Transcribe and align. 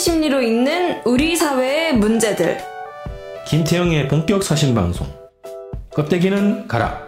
심리로 0.00 0.40
읽는 0.40 1.02
우리 1.04 1.36
사회의 1.36 1.94
문제들. 1.94 2.56
김태영의 3.46 4.08
본격 4.08 4.42
사신 4.42 4.74
방송. 4.74 5.06
껍데기는 5.94 6.66
가라. 6.66 7.02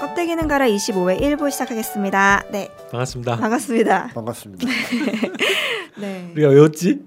껍데기는 0.00 0.48
가라 0.48 0.66
25회 0.66 1.20
1부 1.20 1.50
시작하겠습니다. 1.50 2.44
네, 2.50 2.68
반갑습니다. 2.90 3.36
반갑습니다. 3.36 4.10
반갑습니다. 4.14 4.66
네. 6.00 6.30
우리가 6.34 6.48
외웠지? 6.48 7.00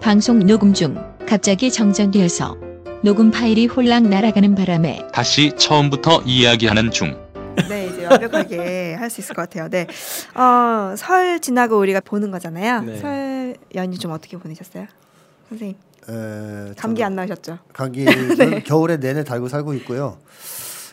방송 0.00 0.40
녹음 0.40 0.72
중 0.74 0.96
갑자기 1.28 1.70
정전되어서 1.70 2.56
녹음 3.02 3.30
파일이 3.30 3.66
홀랑 3.66 4.10
날아가는 4.10 4.56
바람에 4.56 5.06
다시 5.12 5.52
처음부터 5.56 6.22
이야기하는 6.26 6.90
중. 6.90 7.16
네, 7.68 7.86
이제 7.86 8.06
완벽하게 8.06 8.94
할 8.94 9.10
수 9.10 9.20
있을 9.20 9.34
것 9.34 9.42
같아요. 9.42 9.68
네. 9.68 9.86
어, 10.34 10.94
설 10.96 11.40
지나고 11.40 11.78
우리가 11.78 12.00
보는 12.00 12.30
거잖아요. 12.30 12.80
네. 12.82 12.96
설 12.96 13.29
연휴 13.74 13.98
좀 13.98 14.10
어떻게 14.12 14.36
보내셨어요? 14.36 14.86
선생님, 15.48 15.76
에, 16.08 16.74
감기 16.76 17.02
안 17.04 17.14
나으셨죠? 17.16 17.58
감기 17.72 18.04
저는 18.36 18.62
겨울에 18.64 18.96
내내 18.98 19.24
달고 19.24 19.48
살고 19.48 19.74
있고요. 19.74 20.18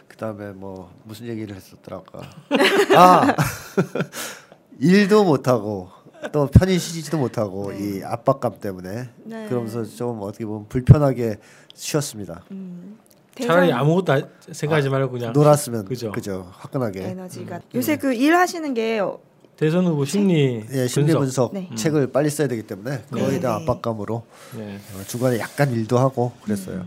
그다음에 0.07 0.51
뭐 0.51 0.91
무슨 1.03 1.27
얘기를 1.27 1.55
했었더라 1.55 1.97
아까. 1.97 2.21
아 2.97 3.35
일도 4.79 5.23
못 5.23 5.47
하고 5.47 5.89
또 6.31 6.47
편히 6.47 6.77
쉬지도 6.79 7.17
못하고 7.17 7.71
네. 7.71 7.79
이 7.99 8.03
압박감 8.03 8.59
때문에 8.59 9.09
네. 9.23 9.45
그러면서 9.47 9.83
좀 9.85 10.19
어떻게 10.21 10.45
보면 10.45 10.67
불편하게 10.67 11.37
쉬었습니다. 11.75 12.43
음, 12.51 12.97
차라리 13.39 13.71
아무것도 13.71 14.13
아- 14.13 14.21
생각하지 14.51 14.89
말고 14.89 15.11
그냥 15.11 15.33
놀았으면 15.33 15.85
그죠. 15.85 16.11
그죠 16.11 16.51
화끈하게 16.57 17.03
에너지가 17.09 17.61
요새 17.75 17.97
그 17.97 18.13
일 18.13 18.35
하시는 18.35 18.73
게 18.73 18.99
어, 18.99 19.19
대선 19.57 19.85
후보 19.87 20.05
심리 20.05 20.63
예, 20.71 20.87
심리 20.87 21.13
분석 21.13 21.53
네. 21.53 21.69
책을 21.75 22.11
빨리 22.11 22.29
써야 22.29 22.47
되기 22.47 22.61
때문에 22.63 23.03
거의 23.11 23.31
네, 23.31 23.39
다 23.39 23.57
네. 23.57 23.63
압박감으로 23.63 24.23
네. 24.55 24.75
어, 24.95 25.03
중간에 25.07 25.39
약간 25.39 25.71
일도 25.71 25.97
하고 25.97 26.31
그랬어요. 26.43 26.85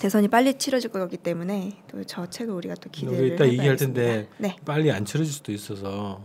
대선이 0.00 0.28
빨리 0.28 0.54
치러질 0.54 0.90
거기 0.90 1.16
때문에 1.16 1.78
또 1.90 2.02
저 2.06 2.26
책을 2.28 2.52
우리가 2.54 2.74
또 2.74 2.90
기대를 2.90 3.18
우리 3.24 3.34
이따 3.34 3.46
얘기할 3.46 3.76
텐데. 3.76 4.28
네. 4.38 4.56
빨리 4.64 4.90
안 4.92 5.04
치러질 5.04 5.32
수도 5.32 5.50
있어서 5.52 6.20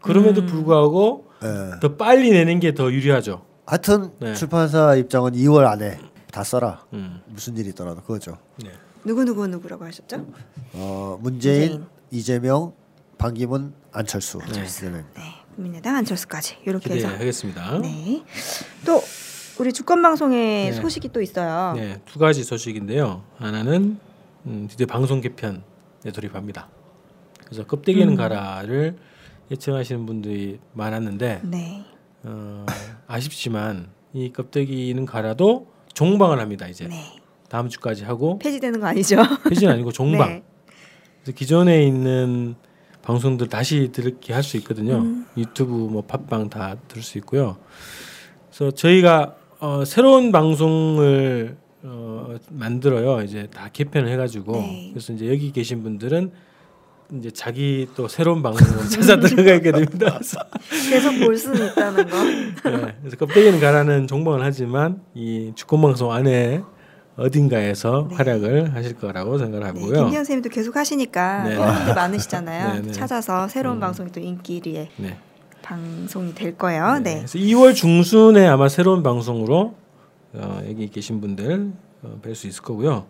그럼에도 0.00 0.42
음. 0.42 0.46
불구하고 0.46 1.26
예. 1.42 1.80
더 1.80 1.96
빨리 1.96 2.30
내는 2.30 2.60
게 2.60 2.72
더 2.72 2.90
유리하죠. 2.92 3.42
하여튼 3.66 4.10
네. 4.20 4.34
출판사 4.34 4.94
입장은 4.94 5.32
2월 5.32 5.66
안에 5.66 5.98
다 6.32 6.44
써라. 6.44 6.84
음. 6.92 7.20
무슨 7.26 7.56
일이 7.56 7.70
있더라도 7.70 8.00
그거죠. 8.02 8.38
네. 8.62 8.70
누구 9.04 9.24
누구 9.24 9.46
누구라고 9.48 9.84
하셨죠? 9.84 10.26
어, 10.74 11.18
문재인, 11.20 11.60
문재인. 11.70 11.86
이재명, 12.12 12.72
반기문, 13.18 13.72
안철수. 13.92 14.38
안철수. 14.42 14.90
네. 14.90 15.02
네, 15.60 15.64
국민의당 15.64 15.94
안철수까지 15.96 16.56
이렇게 16.64 16.94
해서 16.94 17.08
기대하겠습니다. 17.08 17.78
네. 17.80 18.22
또 18.86 19.02
우리 19.58 19.72
주권 19.72 20.00
방송에 20.00 20.70
네. 20.70 20.72
소식이 20.72 21.10
또 21.10 21.20
있어요. 21.20 21.74
네, 21.76 22.00
두 22.06 22.18
가지 22.18 22.42
소식인데요. 22.42 23.22
하나는 23.36 23.98
음, 24.46 24.66
드디어 24.70 24.86
방송 24.86 25.20
개편에 25.20 25.60
돌입합니다. 26.14 26.68
그래서 27.44 27.66
껍데기는 27.66 28.08
음. 28.08 28.16
가라를 28.16 28.96
예청하시는 29.50 30.06
분들이 30.06 30.58
많았는데 30.72 31.42
네. 31.44 31.84
어, 32.22 32.64
아쉽지만 33.06 33.90
이 34.14 34.32
껍데기는 34.32 35.04
가라도 35.04 35.70
종방을 35.92 36.40
합니다. 36.40 36.68
이제 36.68 36.88
네. 36.88 37.20
다음 37.50 37.68
주까지 37.68 38.04
하고 38.04 38.38
폐지되는 38.38 38.80
거 38.80 38.86
아니죠? 38.86 39.22
폐지는 39.48 39.74
아니고 39.74 39.92
종방. 39.92 40.28
네. 40.40 40.42
그래서 41.22 41.36
기존에 41.36 41.82
있는 41.84 42.54
방송들 43.02 43.48
다시 43.48 43.90
듣게 43.92 44.32
할 44.32 44.42
수 44.42 44.56
있거든요. 44.58 44.96
음. 44.98 45.26
유튜브 45.36 45.72
뭐 45.72 46.02
팟빵 46.02 46.50
다 46.50 46.76
들을 46.88 47.02
수 47.02 47.18
있고요. 47.18 47.56
그래서 48.50 48.70
저희가 48.72 49.36
어, 49.60 49.84
새로운 49.84 50.32
방송을 50.32 51.56
어, 51.82 52.34
만들어요. 52.50 53.22
이제 53.22 53.48
다 53.52 53.68
개편을 53.72 54.08
해가지고 54.12 54.52
네. 54.52 54.88
그래서 54.92 55.12
이제 55.12 55.28
여기 55.28 55.50
계신 55.52 55.82
분들은 55.82 56.30
이제 57.18 57.30
자기 57.30 57.88
또 57.96 58.06
새로운 58.06 58.42
방송을 58.42 58.84
찾아 58.88 59.18
들어가게 59.18 59.72
됩니다. 59.72 60.12
그래서, 60.14 60.38
계속 60.90 61.18
볼 61.18 61.36
수는 61.36 61.66
있다는 61.68 62.06
거. 62.08 62.22
네, 62.70 62.96
그래서 63.00 63.16
껍데기는 63.16 63.58
가라는 63.60 64.06
종방을 64.06 64.42
하지만 64.42 65.02
이 65.14 65.52
주권 65.56 65.80
방송 65.82 66.12
안에 66.12 66.62
어딘가에서 67.16 68.06
네. 68.08 68.16
활약을 68.16 68.74
하실 68.74 68.96
거라고 68.96 69.38
생각을 69.38 69.60
네, 69.60 69.66
하고요. 69.66 69.92
김기현 69.92 70.24
선생님도 70.24 70.48
계속 70.48 70.76
하시니까 70.76 71.42
네. 71.44 71.56
팬분들 71.56 71.94
많으시잖아요. 71.94 72.74
네, 72.74 72.82
네. 72.82 72.92
찾아서 72.92 73.48
새로운 73.48 73.76
음. 73.76 73.80
방송이 73.80 74.10
또 74.12 74.20
인기리에 74.20 74.90
네. 74.96 75.18
방송이 75.62 76.34
될 76.34 76.56
거예요. 76.56 76.94
네. 76.94 77.00
네. 77.00 77.14
그래서 77.18 77.38
2월 77.38 77.74
중순에 77.74 78.46
아마 78.46 78.68
새로운 78.68 79.02
방송으로 79.02 79.74
어, 80.32 80.62
여기 80.68 80.88
계신 80.88 81.20
분들 81.20 81.72
어, 82.02 82.18
뵐수 82.22 82.48
있을 82.48 82.62
거고요. 82.62 83.06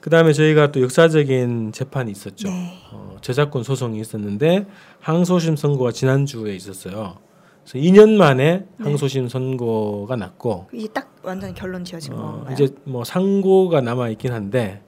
그 0.00 0.10
다음에 0.10 0.32
저희가 0.32 0.72
또 0.72 0.82
역사적인 0.82 1.72
재판이 1.72 2.10
있었죠. 2.10 2.48
네. 2.48 2.72
어, 2.90 3.16
저작권 3.20 3.62
소송이 3.62 4.00
있었는데 4.00 4.66
항소심 5.00 5.56
선고가 5.56 5.92
지난 5.92 6.26
주에 6.26 6.54
있었어요. 6.56 7.18
그래서 7.66 7.78
2년 7.78 8.16
만에 8.16 8.58
네. 8.58 8.66
항소심 8.78 9.28
선고가 9.28 10.16
났고 10.16 10.66
이게 10.72 10.88
딱 10.88 11.14
완전 11.22 11.54
결론 11.54 11.84
지어진 11.84 12.12
어, 12.14 12.16
건가요? 12.16 12.52
이제 12.54 12.68
뭐 12.84 13.04
상고가 13.04 13.80
남아 13.80 14.10
있긴 14.10 14.32
한데 14.32 14.82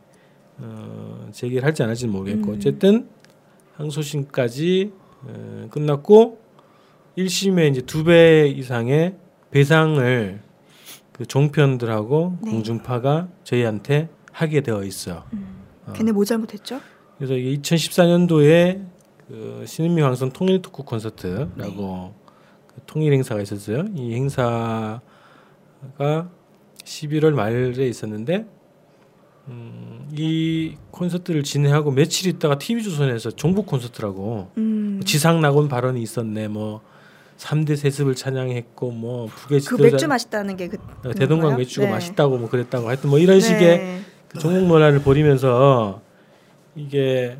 어, 0.58 1.28
제기를 1.32 1.64
할지 1.64 1.82
안 1.82 1.88
할지는 1.88 2.12
모르겠고 2.12 2.50
음. 2.50 2.56
어쨌든 2.56 3.08
항소심까지 3.76 4.92
어, 5.24 5.68
끝났고 5.70 6.38
1심에 7.18 7.70
이제 7.70 7.80
두 7.80 8.04
배 8.04 8.46
이상의 8.48 9.16
배상을 9.50 10.40
그 11.12 11.24
종편들하고 11.26 12.36
네. 12.42 12.50
공중파가 12.50 13.28
저희한테 13.42 14.10
하게 14.32 14.60
되어 14.60 14.84
있어요. 14.84 15.24
어. 15.86 15.92
걔네 15.94 16.12
뭐 16.12 16.24
잘못했죠? 16.26 16.80
그래서 17.16 17.34
이게 17.34 17.58
2014년도에 17.58 18.84
그 19.28 19.64
신인미 19.66 20.02
황선 20.02 20.32
통일 20.32 20.60
토크 20.60 20.82
콘서트라고 20.82 22.14
그 22.25 22.25
통일 22.86 23.12
행사가 23.12 23.40
있었어요. 23.40 23.84
이 23.94 24.14
행사가 24.14 25.00
11월 26.84 27.32
말에 27.32 27.86
있었는데 27.88 28.46
음, 29.48 30.08
이 30.12 30.74
콘서트를 30.90 31.42
진행하고 31.44 31.92
며칠 31.92 32.28
있다가 32.28 32.58
TV 32.58 32.82
조선에서 32.82 33.30
종북 33.32 33.66
콘서트라고 33.66 34.50
음. 34.58 35.00
지상 35.04 35.40
낙원 35.40 35.68
발언이 35.68 36.02
있었네. 36.02 36.48
뭐 36.48 36.80
3대 37.38 37.76
세습을 37.76 38.14
찬양했고 38.14 38.90
뭐 38.92 39.26
북의 39.26 39.60
그 39.60 39.64
지도자 39.64 39.82
맥주 39.82 40.08
맛있다는 40.08 40.56
게그 40.56 40.78
어, 41.04 41.12
대동강? 41.12 41.56
맥주가 41.58 41.86
네. 41.86 41.92
맛있다고 41.92 42.38
뭐 42.38 42.48
그랬다고 42.48 42.88
하여튼 42.88 43.10
뭐 43.10 43.18
이런 43.18 43.40
식의 43.40 43.60
네. 43.78 44.00
그 44.28 44.38
종목 44.38 44.66
논란을 44.66 45.02
벌이면서 45.02 46.00
이게 46.74 47.36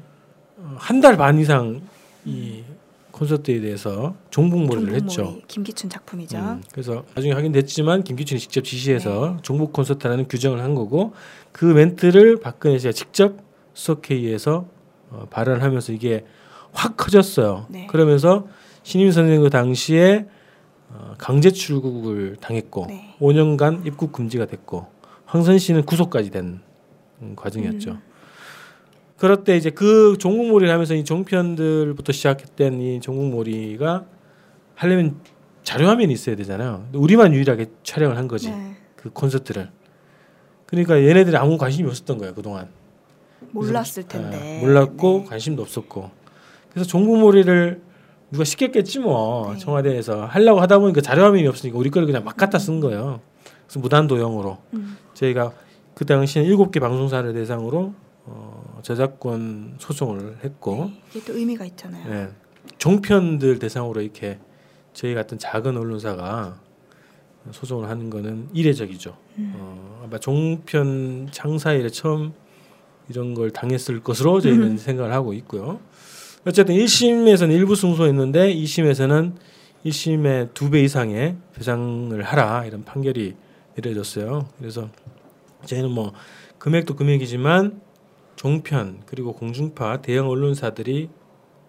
한 0.76 1.00
달 1.00 1.16
반 1.16 1.38
이상 1.38 1.80
이 2.24 2.62
콘서트에 3.16 3.60
대해서 3.60 4.14
종북몰이를 4.28 4.94
했죠. 4.94 5.40
김기춘 5.48 5.88
작품이죠. 5.88 6.36
음, 6.36 6.62
그래서 6.70 7.04
나중에 7.14 7.32
확인됐지만 7.32 8.04
김기춘이 8.04 8.38
직접 8.38 8.62
지시해서 8.62 9.34
네. 9.36 9.42
종북 9.42 9.72
콘서트라는 9.72 10.28
규정을 10.28 10.62
한 10.62 10.74
거고 10.74 11.14
그 11.50 11.64
멘트를 11.64 12.40
박근혜 12.40 12.78
씨가 12.78 12.92
직접 12.92 13.38
수석회의에서 13.72 14.66
어, 15.10 15.26
발언하면서 15.30 15.94
이게 15.94 16.26
확 16.72 16.98
커졌어요. 16.98 17.66
네. 17.70 17.86
그러면서 17.86 18.46
신임 18.82 19.10
선생 19.10 19.40
그 19.40 19.48
당시에 19.48 20.26
어, 20.90 21.14
강제 21.16 21.50
출국을 21.50 22.36
당했고 22.40 22.86
네. 22.88 23.14
5년간 23.18 23.86
입국 23.86 24.12
금지가 24.12 24.44
됐고 24.44 24.86
황선 25.24 25.58
씨는 25.58 25.86
구속까지 25.86 26.30
된 26.30 26.60
음, 27.22 27.32
과정이었죠. 27.34 27.92
음. 27.92 28.02
그럴 29.18 29.44
때 29.44 29.56
이제 29.56 29.70
그 29.70 30.16
종국몰이를 30.18 30.72
하면서 30.72 30.94
이 30.94 31.04
종편들부터 31.04 32.12
시작했던 32.12 32.80
이 32.80 33.00
종국몰이가 33.00 34.04
하려면 34.74 35.16
자료화면이 35.62 36.12
있어야 36.12 36.36
되잖아요. 36.36 36.86
우리만 36.92 37.32
유일하게 37.32 37.66
촬영을 37.82 38.16
한 38.16 38.28
거지 38.28 38.50
네. 38.50 38.76
그 38.94 39.10
콘서트를. 39.10 39.70
그러니까 40.66 41.02
얘네들이 41.02 41.36
아무 41.36 41.56
관심이 41.56 41.88
없었던 41.88 42.18
거예요 42.18 42.34
그동안. 42.34 42.68
몰랐을 43.52 43.72
그래서, 43.72 44.08
텐데. 44.08 44.58
아, 44.58 44.60
몰랐고 44.64 45.20
네. 45.20 45.24
관심도 45.28 45.62
없었고. 45.62 46.10
그래서 46.70 46.86
종국몰이를 46.88 47.80
누가 48.30 48.44
시켰겠지 48.44 48.98
뭐 48.98 49.52
네. 49.52 49.58
청와대에서 49.58 50.26
하려고 50.26 50.60
하다 50.60 50.78
보니까 50.78 51.00
자료화면이 51.00 51.46
없으니까 51.46 51.78
우리 51.78 51.90
거를 51.90 52.06
그냥 52.06 52.22
막 52.24 52.36
갖다 52.36 52.58
쓴 52.58 52.80
거예요. 52.80 53.20
그래서 53.66 53.80
무단도용으로 53.80 54.58
음. 54.74 54.96
저희가 55.14 55.52
그 55.94 56.04
당시에 56.04 56.42
일곱 56.42 56.70
개 56.70 56.80
방송사를 56.80 57.32
대상으로 57.32 57.94
어, 58.24 58.65
저작권 58.82 59.76
소송을 59.78 60.38
했고 60.44 60.90
이게 61.10 61.24
또 61.24 61.36
의미가 61.36 61.64
있잖아요. 61.66 62.12
예, 62.12 62.28
종편들 62.78 63.58
대상으로 63.58 64.00
이렇게 64.00 64.38
저희 64.92 65.14
같은 65.14 65.38
작은 65.38 65.76
언론사가 65.76 66.60
소송을 67.52 67.88
하는 67.88 68.10
거는 68.10 68.48
이례적이죠. 68.52 69.16
음. 69.38 69.52
어, 69.56 70.02
아마 70.04 70.18
종편 70.18 71.28
창사 71.30 71.72
이래 71.72 71.88
처음 71.88 72.32
이런 73.08 73.34
걸 73.34 73.50
당했을 73.50 74.02
것으로 74.02 74.40
저희는 74.40 74.62
음. 74.72 74.76
생각을 74.76 75.12
하고 75.12 75.32
있고요. 75.34 75.78
어쨌든 76.44 76.74
1심에서는 76.76 77.50
일부 77.52 77.74
승소했는데 77.76 78.54
2심에서는 78.54 79.32
1심의 79.84 80.54
두 80.54 80.70
배 80.70 80.82
이상의 80.82 81.36
배상을 81.54 82.20
하라 82.22 82.64
이런 82.64 82.84
판결이 82.84 83.34
내려졌어요. 83.76 84.48
그래서 84.58 84.88
저희는 85.66 85.90
뭐 85.90 86.12
금액도 86.58 86.96
금액이지만 86.96 87.80
종편 88.36 89.02
그리고 89.06 89.32
공중파 89.32 90.02
대형 90.02 90.28
언론사들이 90.28 91.08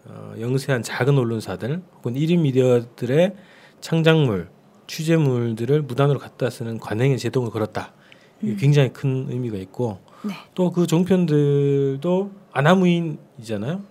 어, 0.06 0.34
영세한 0.40 0.84
작은 0.84 1.18
언론사들 1.18 1.82
혹은 1.98 2.14
1인 2.14 2.40
미디어들의 2.42 3.36
창작물 3.82 4.50
취재물들을 4.88 5.82
무단으로 5.82 6.20
갖다 6.20 6.50
쓰는 6.50 6.80
관행의 6.80 7.18
제동을 7.18 7.50
걸었다. 7.52 7.94
이게 8.42 8.56
굉장히 8.56 8.94
큰 8.94 9.28
의미가 9.30 9.58
있고 9.58 10.00
네. 10.24 10.34
또그 10.56 10.88
종편들도 10.88 12.32
아나무인이잖아요. 12.52 13.82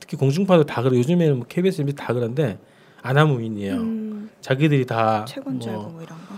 특히 0.00 0.16
공중파도 0.16 0.64
다 0.64 0.82
그래. 0.82 0.98
요즘에는 0.98 1.36
뭐 1.38 1.46
KBS, 1.48 1.82
MBC 1.82 1.96
다 1.96 2.12
그런데 2.12 2.58
아나무인이에요. 3.02 3.74
음, 3.76 4.30
자기들이 4.40 4.86
다 4.86 5.24
최고인 5.26 5.60
줄 5.60 5.72
뭐 5.72 5.90
뭐 5.90 6.02
이런 6.02 6.18
거. 6.18 6.34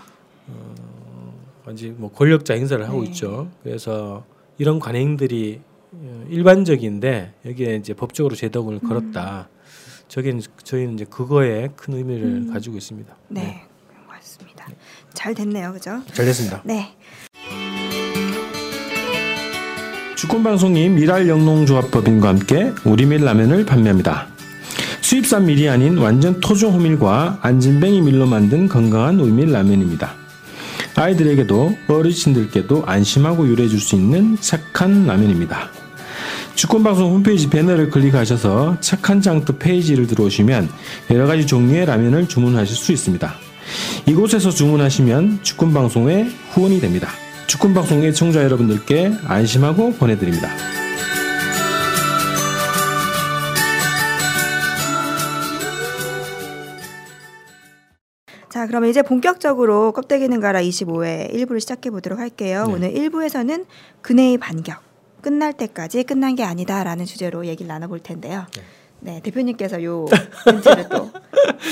완전 1.66 1.94
뭐 1.98 2.10
권력자 2.12 2.54
행사를 2.54 2.86
하고 2.86 3.00
네. 3.02 3.06
있죠. 3.08 3.48
그래서 3.62 4.24
이런 4.58 4.78
관행들이 4.78 5.60
어, 5.66 5.73
일반적인데 6.30 7.32
여기에 7.46 7.76
이제 7.76 7.94
법적으로 7.94 8.34
제동을 8.34 8.80
음. 8.82 8.88
걸었다. 8.88 9.48
저게 10.08 10.36
저희는 10.62 10.94
이제 10.94 11.04
그거에 11.04 11.68
큰 11.76 11.94
의미를 11.94 12.24
음. 12.24 12.52
가지고 12.52 12.76
있습니다. 12.76 13.14
네, 13.28 13.62
그런 13.88 14.06
것 14.06 14.12
같습니다. 14.14 14.68
잘 15.14 15.34
됐네요, 15.34 15.72
그죠? 15.72 16.02
잘 16.12 16.24
됐습니다. 16.26 16.62
네. 16.64 16.94
주권방송이 20.16 20.88
미랄 20.90 21.28
영농조합법인과 21.28 22.28
함께 22.28 22.72
우리밀 22.84 23.24
라면을 23.24 23.66
판매합니다. 23.66 24.28
수입산 25.02 25.44
밀이 25.46 25.68
아닌 25.68 25.98
완전 25.98 26.40
토종 26.40 26.72
호밀과 26.74 27.40
안진뱅이 27.42 28.00
밀로 28.00 28.26
만든 28.26 28.68
건강한 28.68 29.20
우리밀 29.20 29.52
라면입니다. 29.52 30.14
아이들에게도 30.96 31.76
어르신들께도 31.88 32.84
안심하고 32.86 33.48
요리해 33.50 33.68
줄 33.68 33.80
수 33.80 33.96
있는 33.96 34.36
착한 34.40 35.06
라면입니다. 35.06 35.68
주권방송 36.54 37.12
홈페이지 37.12 37.50
배너를 37.50 37.90
클릭하셔서 37.90 38.78
착한 38.80 39.20
장터 39.20 39.56
페이지를 39.58 40.06
들어오시면 40.06 40.68
여러 41.10 41.26
가지 41.26 41.46
종류의 41.46 41.86
라면을 41.86 42.28
주문하실 42.28 42.76
수 42.76 42.92
있습니다. 42.92 43.34
이곳에서 44.06 44.50
주문하시면 44.50 45.40
주권방송의 45.42 46.30
후원이 46.52 46.80
됩니다. 46.80 47.08
주권방송 47.46 48.04
애청자 48.04 48.42
여러분들께 48.44 49.12
안심하고 49.26 49.94
보내드립니다. 49.94 50.48
자, 58.48 58.68
그러면 58.68 58.88
이제 58.88 59.02
본격적으로 59.02 59.90
껍데기는 59.90 60.38
가라 60.38 60.62
25회 60.62 61.34
1부를 61.34 61.58
시작해 61.58 61.90
보도록 61.90 62.20
할게요. 62.20 62.64
네. 62.68 62.72
오늘 62.72 62.94
1부에서는 62.94 63.66
근해의 64.00 64.38
반격. 64.38 64.93
끝날 65.24 65.54
때까지 65.54 66.02
끝난 66.02 66.34
게 66.34 66.44
아니다라는 66.44 67.06
주제로 67.06 67.46
얘기를 67.46 67.66
나눠볼 67.66 68.00
텐데요. 68.00 68.44
네, 69.00 69.22
대표님께서 69.22 69.82
요 69.82 70.04
멘트를 70.44 70.90
또 70.90 71.10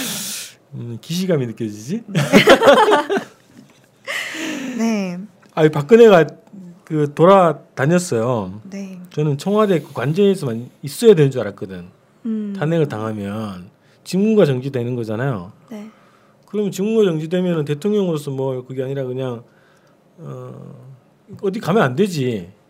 음, 0.72 0.96
기시감이 1.02 1.46
느껴지지? 1.49 2.02
네, 4.78 5.19
아, 5.54 5.69
박근혜가 5.69 6.26
그 6.84 7.12
돌아다녔어요. 7.14 8.62
네, 8.70 8.99
저는 9.10 9.37
청와대 9.37 9.82
그 9.82 9.93
관저에서만 9.93 10.70
있어야 10.81 11.14
되는 11.14 11.31
줄 11.31 11.43
알았거든. 11.43 11.88
음, 12.25 12.54
탄핵을 12.58 12.88
당하면 12.88 13.69
직무가 14.02 14.46
정지되는 14.46 14.96
거잖아요. 14.96 15.52
네, 15.69 15.90
그러면 16.46 16.72
직무가 16.72 17.04
정지되면 17.04 17.66
대통령으로서 17.66 18.31
뭐 18.31 18.64
그게 18.64 18.82
아니라 18.82 19.04
그냥 19.04 19.44
어, 20.16 20.75
어디 21.43 21.60
가면 21.60 21.82
안 21.82 21.94
되지. 21.94 22.62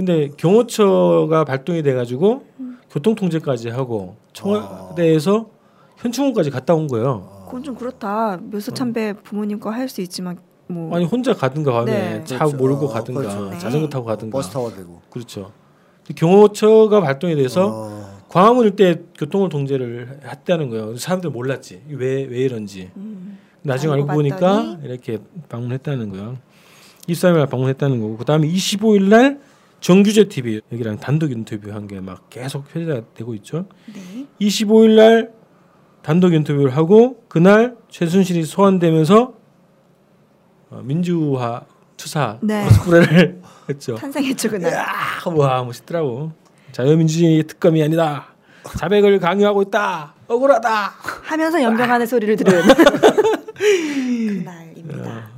근데 0.00 0.30
경호처가 0.38 1.44
발동이 1.44 1.82
돼가지고 1.82 2.42
교통 2.90 3.14
통제까지 3.14 3.68
하고 3.68 4.16
청와대에서 4.32 5.50
현충원까지 5.98 6.48
갔다 6.48 6.74
온 6.74 6.86
거예요. 6.86 7.44
그건 7.44 7.62
좀 7.62 7.74
그렇다. 7.74 8.38
묘수참배 8.38 9.16
부모님과 9.22 9.70
할수 9.70 10.00
있지만 10.00 10.38
뭐 10.68 10.96
아니 10.96 11.04
혼자 11.04 11.34
가든가 11.34 11.72
가면 11.72 11.94
네. 11.94 12.24
차 12.24 12.38
그렇죠. 12.38 12.56
몰고 12.56 12.86
어, 12.86 12.88
가든가 12.88 13.20
그렇죠. 13.20 13.50
네. 13.50 13.58
자전거 13.58 13.88
타고 13.90 14.06
가든가 14.06 14.38
버스 14.38 14.48
타고 14.48 14.74
되고. 14.74 15.02
그렇죠. 15.10 15.52
경호처가 16.16 17.02
발동이 17.02 17.36
돼서 17.36 17.68
어, 17.70 18.22
광화문 18.30 18.64
일대 18.64 19.02
교통을 19.18 19.50
통제를 19.50 20.20
했다는 20.24 20.70
거예요. 20.70 20.96
사람들 20.96 21.28
몰랐지 21.28 21.82
왜왜 21.90 22.38
이런지. 22.38 22.90
음, 22.96 23.38
나중에 23.60 23.92
알고 23.92 24.04
알고 24.04 24.14
보니까 24.14 24.78
이렇게 24.82 25.18
방문했다는 25.50 26.08
거예요. 26.08 26.38
23일 27.06 27.36
날 27.36 27.46
방문했다는 27.48 28.00
거고 28.00 28.16
그 28.16 28.24
다음에 28.24 28.48
25일 28.48 29.08
날 29.10 29.49
정규제 29.80 30.28
TV 30.28 30.60
여기랑 30.72 30.98
단독 30.98 31.32
인터뷰 31.32 31.72
한 31.72 31.86
게 31.86 32.00
막 32.00 32.28
계속 32.30 32.64
회자가 32.74 33.02
되고 33.14 33.34
있죠. 33.36 33.66
네, 33.92 34.26
25일 34.40 34.96
날 34.96 35.32
단독 36.02 36.32
인터뷰를 36.34 36.76
하고 36.76 37.22
그날 37.28 37.76
최순실이 37.88 38.44
소환되면서 38.44 39.34
어, 40.70 40.80
민주화 40.84 41.62
투사 41.96 42.38
네. 42.42 42.64
코스프레를 42.64 43.40
했죠. 43.68 43.94
탄생했죠 43.96 44.50
그날. 44.50 44.74
아, 44.74 45.28
와 45.30 45.62
멋있더라고. 45.64 46.32
자유민주주의 46.72 47.42
특검이 47.44 47.82
아니다. 47.82 48.26
자백을 48.78 49.18
강요하고 49.18 49.62
있다. 49.62 50.14
억울하다. 50.28 50.70
하면서 51.22 51.60
연병하는 51.62 52.06
소리를 52.06 52.36
들은 52.36 52.62
그날입니다. 53.56 55.30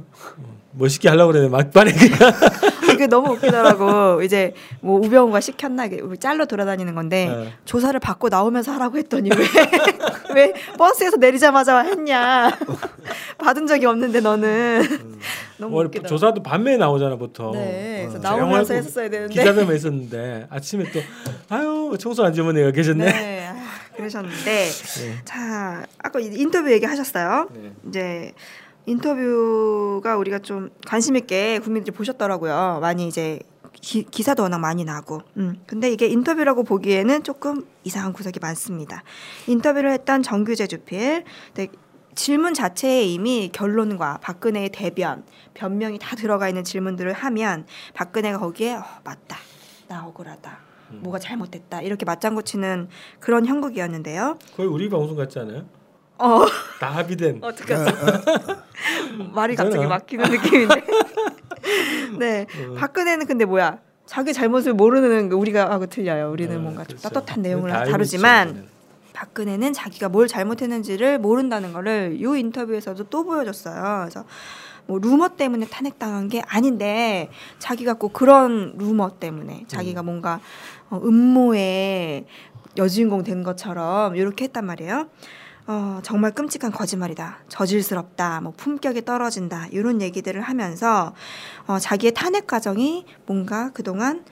멋있게 0.73 1.09
하려고 1.09 1.33
그러네 1.33 1.49
막판에 1.49 1.93
그냥. 1.93 2.19
그게 3.03 3.07
너무 3.09 3.33
웃기더라고. 3.33 4.23
이제 4.23 4.55
뭐 4.81 5.01
우병우가 5.01 5.41
시켰나 5.41 5.89
짤로 6.21 6.47
돌아다니는 6.47 6.95
건데 6.95 7.27
네. 7.27 7.53
조사를 7.65 7.99
받고 7.99 8.29
나오면서 8.29 8.71
하라고 8.73 8.97
했더니 8.99 9.31
왜 9.37 9.37
왜 10.35 10.53
버스에서 10.79 11.17
내리자마자 11.17 11.81
했냐. 11.81 12.57
받은 13.39 13.67
적이 13.67 13.87
없는데 13.87 14.21
너는 14.21 14.83
너무 15.59 15.77
원래 15.77 15.89
웃기다. 15.89 16.07
조사도 16.09 16.43
밤에 16.45 16.77
나오잖아 16.77 17.17
보통. 17.17 17.53
네, 17.53 18.07
그래서 18.09 18.19
어, 18.19 18.37
나오면서 18.37 18.75
했었어야 18.75 19.11
되는데. 19.11 19.35
기자들만 19.35 19.75
있었는데 19.75 20.47
아침에 20.49 20.85
또 20.93 21.01
아유 21.49 21.97
청소 21.99 22.25
안주머니가 22.25 22.71
계셨네. 22.71 23.05
네, 23.05 23.49
아, 23.49 23.57
그러셨는데 23.97 24.45
네. 24.45 25.15
자 25.25 25.85
아까 25.99 26.21
이- 26.21 26.31
인터뷰 26.35 26.71
얘기하셨어요. 26.71 27.49
네. 27.53 27.73
이제 27.89 28.33
인터뷰가 28.87 30.17
우리가 30.17 30.41
좀 30.41 30.71
관심 30.87 31.17
있게 31.17 31.59
국민들이 31.61 31.95
보셨더라고요. 31.95 32.79
많이 32.81 33.07
이제 33.09 33.41
기, 33.75 34.05
기사도 34.05 34.43
워낙 34.43 34.59
많이 34.59 34.85
나고. 34.85 35.23
음. 35.37 35.63
근데 35.67 35.91
이게 35.91 36.07
인터뷰라고 36.07 36.63
보기에는 36.65 37.23
조금 37.23 37.67
이상한 37.85 38.13
구석이 38.13 38.39
많습니다. 38.41 39.03
인터뷰를 39.47 39.93
했던 39.93 40.23
정규재 40.23 40.67
주필. 40.67 41.25
근데 41.55 41.73
질문 42.15 42.53
자체에 42.55 43.05
이미 43.05 43.51
결론과 43.53 44.19
박근혜의 44.23 44.71
대변, 44.71 45.25
변명이 45.55 45.99
다 45.99 46.15
들어가 46.15 46.49
있는 46.49 46.63
질문들을 46.63 47.13
하면 47.13 47.67
박근혜가 47.95 48.39
거기에 48.39 48.75
어, 48.75 48.85
맞다. 49.05 49.39
나 49.89 50.07
억울하다. 50.07 50.59
뭐가 51.01 51.19
잘못됐다. 51.19 51.81
이렇게 51.81 52.05
맞장구 52.05 52.43
치는 52.43 52.89
그런 53.19 53.47
형국이었는데요. 53.47 54.39
거의 54.55 54.69
우리 54.69 54.91
방송 54.91 55.17
같지 55.17 55.39
않아요? 55.39 55.65
어, 56.23 56.47
다 56.79 56.89
합의된. 56.89 57.41
어떡하지? 57.43 57.93
말이 59.35 59.57
갑자기. 59.57 59.85
막히는 59.87 60.31
느낌인데. 60.31 60.85
네. 62.19 62.47
어. 62.71 62.75
박근혜는 62.75 63.27
근데 63.27 63.45
뭐야? 63.45 63.79
자기 64.07 64.33
잘못을 64.33 64.75
모르는 64.75 65.29
거 65.29 65.37
우리가 65.37 65.71
하고 65.71 65.87
틀려요. 65.87 66.31
우리는 66.31 66.57
어, 66.57 66.61
뭔가 66.61 66.85
좀 66.85 66.97
그렇죠. 66.99 67.09
떳떳한 67.09 67.43
내용을 67.43 67.71
다 67.71 67.81
알고 67.81 67.91
다루지만 67.91 68.49
있죠. 68.51 68.63
박근혜는 69.13 69.73
자기가 69.73 70.09
뭘 70.09 70.29
잘못했는지를 70.29 71.19
모른다는 71.19 71.73
거를 71.73 72.17
이 72.19 72.41
인터뷰에서도 72.41 73.05
또 73.05 73.25
보여줬어요. 73.25 74.01
그래서 74.03 74.25
뭐 74.87 74.99
루머 74.99 75.31
때문에 75.31 75.67
탄핵당한 75.67 76.29
게 76.29 76.43
아닌데 76.47 77.31
자기가 77.59 77.95
꼭 77.95 78.13
그런 78.13 78.75
루머 78.77 79.19
때문에 79.19 79.65
자기가 79.69 80.03
뭔가 80.03 80.41
어, 80.91 81.01
음모의 81.03 82.27
여주인공 82.77 83.23
된 83.23 83.43
것처럼 83.43 84.17
이렇게 84.17 84.45
했단 84.45 84.65
말이에요. 84.67 85.09
어, 85.67 86.01
정말 86.03 86.33
끔찍한 86.33 86.73
거짓말이다. 86.73 87.39
저질스럽다. 87.49 88.41
뭐 88.41 88.53
품격이 88.57 89.05
떨어진다. 89.05 89.69
이런 89.71 90.03
얘기들을 90.03 90.41
하면서 90.41 91.15
어, 91.67 91.79
자기의 91.79 92.13
탄핵 92.15 92.47
과정이 92.47 93.07
뭔가 93.27 93.71
그동안 93.73 94.25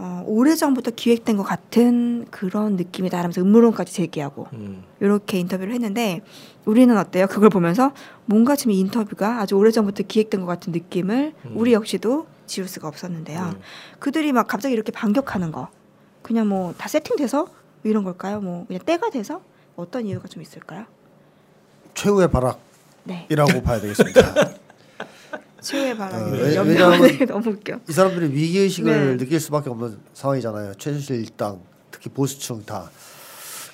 어, 0.00 0.22
오래전부터 0.26 0.92
기획된 0.92 1.36
것 1.36 1.42
같은 1.42 2.24
그런 2.30 2.76
느낌이다. 2.76 3.16
라면서 3.18 3.40
음모론까지 3.42 3.92
제기하고 3.92 4.46
음. 4.52 4.84
이렇게 5.00 5.38
인터뷰를 5.40 5.74
했는데 5.74 6.22
우리는 6.64 6.96
어때요? 6.96 7.26
그걸 7.26 7.50
보면서 7.50 7.92
뭔가 8.24 8.54
지금 8.56 8.72
이 8.72 8.78
인터뷰가 8.78 9.40
아주 9.40 9.56
오래전부터 9.56 10.04
기획된 10.04 10.40
것 10.40 10.46
같은 10.46 10.72
느낌을 10.72 11.34
음. 11.44 11.52
우리 11.56 11.72
역시도 11.72 12.26
지울 12.46 12.68
수가 12.68 12.86
없었는데요. 12.88 13.40
음. 13.56 13.60
그들이 13.98 14.32
막 14.32 14.46
갑자기 14.46 14.72
이렇게 14.72 14.92
반격하는 14.92 15.50
거 15.52 15.68
그냥 16.22 16.48
뭐 16.48 16.72
다 16.78 16.88
세팅돼서 16.88 17.48
이런 17.84 18.04
걸까요? 18.04 18.40
뭐 18.40 18.66
그냥 18.68 18.80
때가 18.84 19.10
돼서 19.10 19.40
어떤 19.78 20.04
이유가 20.06 20.26
좀 20.26 20.42
있을까요? 20.42 20.84
최후의 21.94 22.28
바락이라고 22.32 23.52
네. 23.52 23.62
봐야 23.62 23.80
되겠습니다. 23.80 24.20
최후의 25.62 25.92
어, 25.92 26.30
왜- 26.32 26.54
연명하는 26.56 27.00
왜냐하면- 27.00 27.18
게 27.18 27.24
너무 27.24 27.50
웃겨. 27.50 27.80
이 27.88 27.92
사람들이 27.92 28.32
위기 28.34 28.58
의식을 28.58 29.10
네. 29.10 29.16
느낄 29.16 29.38
수밖에 29.38 29.70
없는 29.70 29.98
상황이잖아요. 30.14 30.74
최순실 30.74 31.20
일당 31.20 31.60
특히 31.92 32.10
보수층 32.10 32.64
다 32.64 32.90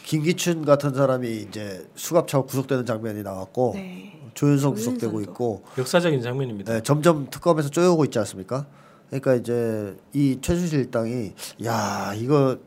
김기춘 0.04 0.66
같은 0.66 0.92
사람이 0.92 1.46
이제 1.48 1.86
수갑차고 1.94 2.46
구속되는 2.46 2.84
장면이 2.84 3.22
나왔고 3.22 3.72
네. 3.74 4.20
조윤선 4.34 4.74
조윤선도. 4.74 4.74
구속되고 4.74 5.20
있고 5.22 5.64
역사적인 5.78 6.20
장면입니다. 6.20 6.72
네, 6.74 6.82
점점 6.82 7.28
특검에서 7.30 7.70
쪼여오고 7.70 8.04
있지 8.06 8.18
않습니까? 8.18 8.66
그러니까 9.08 9.34
이제 9.36 9.96
이 10.12 10.38
최순실 10.42 10.80
일당이 10.80 11.32
야 11.64 12.12
이거 12.14 12.58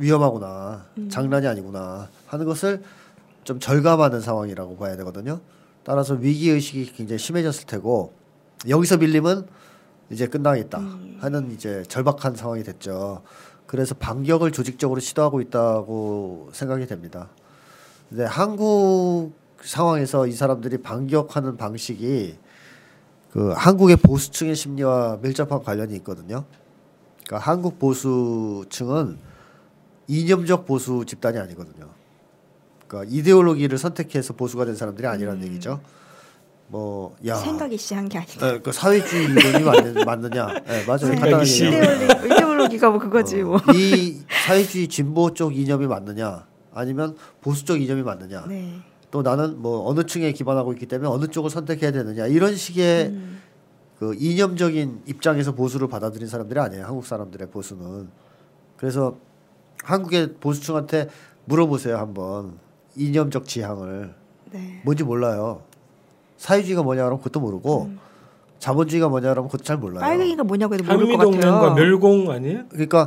위험하구나 0.00 0.86
장난이 1.10 1.46
아니구나 1.46 2.08
하는 2.26 2.46
것을 2.46 2.82
좀 3.44 3.60
절감하는 3.60 4.20
상황이라고 4.20 4.76
봐야 4.76 4.96
되거든요. 4.96 5.40
따라서 5.84 6.14
위기 6.14 6.50
의식이 6.50 6.92
굉장히 6.92 7.18
심해졌을 7.18 7.66
테고 7.66 8.12
여기서 8.68 8.96
밀리면 8.96 9.46
이제 10.10 10.26
끝나겠다 10.26 10.82
하는 11.20 11.52
이제 11.52 11.84
절박한 11.86 12.34
상황이 12.34 12.62
됐죠. 12.62 13.22
그래서 13.66 13.94
반격을 13.94 14.50
조직적으로 14.50 15.00
시도하고 15.00 15.40
있다고 15.40 16.50
생각이 16.52 16.86
됩니다. 16.86 17.28
근데 18.08 18.24
한국 18.24 19.32
상황에서 19.62 20.26
이 20.26 20.32
사람들이 20.32 20.78
반격하는 20.78 21.56
방식이 21.56 22.36
그 23.30 23.52
한국의 23.52 23.96
보수층의 23.96 24.56
심리와 24.56 25.18
밀접한 25.22 25.62
관련이 25.62 25.94
있거든요. 25.96 26.44
그러니까 27.24 27.50
한국 27.50 27.78
보수층은 27.78 29.29
이념적 30.10 30.66
보수 30.66 31.04
집단이 31.06 31.38
아니거든요. 31.38 31.88
그러니까 32.86 33.14
이데올로기를 33.14 33.78
선택해서 33.78 34.32
보수가 34.32 34.64
된 34.64 34.74
사람들이 34.74 35.06
아니라는 35.06 35.44
얘기죠. 35.44 35.80
뭐 36.66 37.16
야, 37.26 37.36
생각이 37.36 37.76
씨한 37.76 38.08
게 38.08 38.18
아니다. 38.18 38.54
예, 38.54 38.58
그 38.58 38.72
사회주의 38.72 39.24
이론이 39.24 39.64
맞느, 39.64 39.98
맞느냐? 40.04 40.48
예, 40.68 40.84
맞아요. 40.86 41.18
간단하게. 41.18 41.44
이데올리 41.44 42.26
이데올로기가 42.26 42.90
뭐 42.90 42.98
그거지 42.98 43.42
뭐. 43.42 43.58
이 43.74 44.20
사회주의 44.46 44.88
진보 44.88 45.32
쪽 45.32 45.56
이념이 45.56 45.86
맞느냐? 45.86 46.46
아니면 46.72 47.16
보수 47.40 47.64
쪽 47.64 47.80
이념이 47.80 48.02
맞느냐? 48.02 48.44
네. 48.48 48.80
또 49.10 49.22
나는 49.22 49.60
뭐 49.60 49.88
어느 49.88 50.04
층에 50.04 50.32
기반하고 50.32 50.72
있기 50.74 50.86
때문에 50.86 51.08
어느 51.08 51.26
쪽을 51.26 51.50
선택해야 51.50 51.90
되느냐 51.90 52.26
이런 52.26 52.54
식의 52.54 53.06
음. 53.06 53.40
그 53.98 54.14
이념적인 54.16 55.02
입장에서 55.06 55.52
보수를 55.52 55.88
받아들인 55.88 56.28
사람들이 56.28 56.60
아니에요 56.60 56.84
한국 56.84 57.04
사람들의 57.04 57.50
보수는 57.50 58.08
그래서 58.76 59.18
한국의 59.84 60.34
보수층한테 60.40 61.08
물어보세요 61.44 61.96
한번 61.96 62.58
이념적 62.96 63.46
지향을 63.46 64.14
네. 64.52 64.80
뭔지 64.84 65.04
몰라요 65.04 65.62
사회주의가 66.36 66.82
뭐냐 66.82 67.02
그러면 67.02 67.18
그것도 67.18 67.40
모르고 67.40 67.90
자본주의가 68.58 69.08
뭐냐 69.08 69.30
그러면 69.30 69.48
그것도 69.48 69.64
잘 69.64 69.76
몰라요 69.78 70.00
빨갱이가 70.00 70.44
뭐냐고 70.44 70.74
해도 70.74 70.84
모를 70.84 71.16
것 71.16 71.30
같아요. 71.30 71.74
멸공 71.74 72.30
아니에요? 72.30 72.68
그러니까 72.68 73.06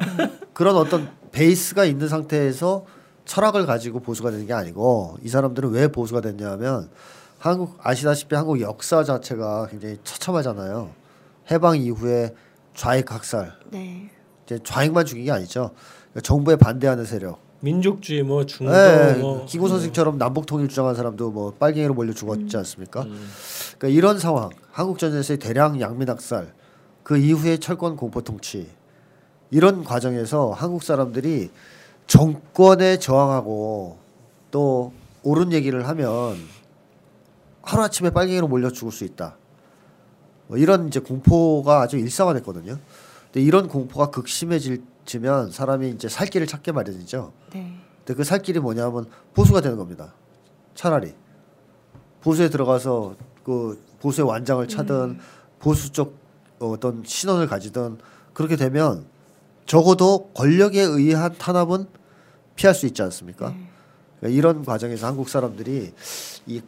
그런 0.54 0.76
어떤 0.76 1.10
베이스가 1.32 1.86
있는 1.86 2.08
상태에서 2.08 2.86
철학을 3.26 3.66
가지고 3.66 4.00
보수가 4.00 4.32
되는 4.32 4.46
게 4.46 4.54
아니고 4.54 5.18
이 5.24 5.30
사람들은 5.30 5.72
왜 5.72 5.88
보수가 5.88 6.22
됐냐면 6.22 6.90
한국 7.40 7.78
아시다시피 7.82 8.36
한국 8.36 8.62
역사 8.62 9.04
자체가 9.04 9.68
굉장히 9.68 9.98
처참하잖아요. 10.04 10.92
해방 11.52 11.78
이후에 11.78 12.34
좌익 12.74 13.12
학살, 13.12 13.54
네. 13.70 14.10
이제 14.46 14.60
좌익만 14.64 15.06
죽인 15.06 15.26
게 15.26 15.32
아니죠. 15.32 15.72
정부에 16.22 16.56
반대하는 16.56 17.06
세력. 17.06 17.40
민족주의 17.60 18.24
뭐 18.24 18.46
중도 18.46 18.74
네, 18.74 19.16
뭐 19.16 19.46
기구 19.46 19.70
선생처럼 19.70 20.18
남북 20.18 20.46
통일 20.46 20.68
주장한 20.68 20.96
사람도 20.96 21.32
뭐 21.32 21.54
빨갱이로 21.54 21.94
몰려 21.94 22.14
죽었지 22.14 22.58
않습니까? 22.58 23.04
음. 23.04 23.30
그러니까 23.78 23.88
이런 23.88 24.20
상황, 24.20 24.50
한국 24.70 25.00
전쟁에서의 25.00 25.40
대량 25.40 25.80
양민 25.80 26.10
학살, 26.10 26.54
그 27.04 27.18
이후에 27.18 27.58
철권 27.58 27.96
공포 27.96 28.22
통치 28.22 28.70
이런 29.50 29.84
과정에서 29.86 30.52
한국 30.52 30.84
사람들이 30.84 31.52
정권에 32.08 33.00
저항하고 33.00 33.98
또 34.52 34.92
옳은 35.24 35.54
얘기를 35.54 35.88
하면 35.88 36.36
하루 37.62 37.84
아침에 37.84 38.10
빨갱이로 38.10 38.50
몰려 38.50 38.72
죽을 38.72 38.92
수 38.92 39.06
있다. 39.06 39.38
뭐 40.48 40.58
이런 40.58 40.88
이제 40.88 41.00
공포가 41.00 41.82
아주 41.82 41.98
일상화됐거든요. 41.98 42.78
근데 43.26 43.42
이런 43.42 43.70
공포가 43.70 44.10
극심해 44.10 44.60
지면 45.06 45.52
사람이 45.52 45.90
이제 45.92 46.08
살 46.10 46.28
길을 46.28 46.48
찾게 46.48 46.72
마련이죠. 46.72 47.34
네. 47.54 47.76
근데 48.00 48.14
그 48.16 48.24
살 48.24 48.42
길이 48.42 48.60
뭐냐면 48.60 49.06
보수가 49.34 49.62
되는 49.62 49.78
겁니다. 49.78 50.14
차라리 50.76 51.14
보수에 52.22 52.50
들어가서 52.50 53.16
그 53.44 53.82
보수의 54.00 54.28
완장을 54.28 54.66
차든 54.68 55.20
보수 55.60 55.92
쪽 55.92 56.18
어떤 56.60 57.04
신원을 57.06 57.48
가지든 57.48 57.98
그렇게 58.34 58.56
되면 58.56 59.06
적어도 59.66 60.30
권력에 60.34 60.82
의한 60.82 61.36
탄압은 61.38 61.88
피할 62.56 62.74
수 62.76 62.86
있지 62.86 63.02
않습니까? 63.02 63.54
그러니까 64.20 64.38
이런 64.38 64.64
과정에서 64.66 65.08
한국 65.08 65.30
사람들이 65.30 65.94
이 66.48 66.62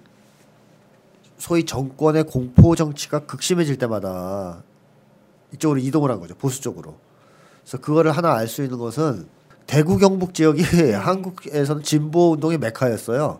소위 1.37 1.65
정권의 1.65 2.25
공포 2.25 2.75
정치가 2.75 3.19
극심해질 3.25 3.77
때마다 3.77 4.63
이쪽으로 5.53 5.79
이동을 5.79 6.09
한 6.11 6.19
거죠 6.19 6.35
보수 6.35 6.61
쪽으로. 6.61 6.97
그래서 7.65 7.79
그거를 7.79 8.12
하나 8.12 8.36
알 8.36 8.48
수 8.48 8.63
있는 8.63 8.77
것은 8.77 9.25
대구 9.65 9.98
경북 9.98 10.36
지역이 10.36 10.62
한국에서는 10.93 11.81
진보 11.81 12.34
운동의 12.34 12.60
메카였어요. 12.60 13.39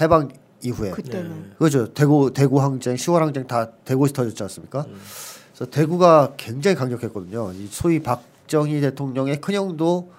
해방 0.00 0.30
이후에. 0.62 0.90
그때는 0.90 1.52
그렇죠. 1.58 1.92
대구 1.92 2.32
대구 2.32 2.60
항쟁, 2.62 2.94
10월 2.96 3.18
항쟁 3.18 3.46
다 3.46 3.70
대구에서 3.84 4.14
터졌지 4.14 4.42
않습니까? 4.44 4.86
그래서 5.54 5.70
대구가 5.70 6.32
굉장히 6.38 6.74
강력했거든요. 6.74 7.52
이 7.52 7.68
소위 7.70 8.02
박정희 8.02 8.80
대통령의 8.80 9.40
큰형도 9.42 10.10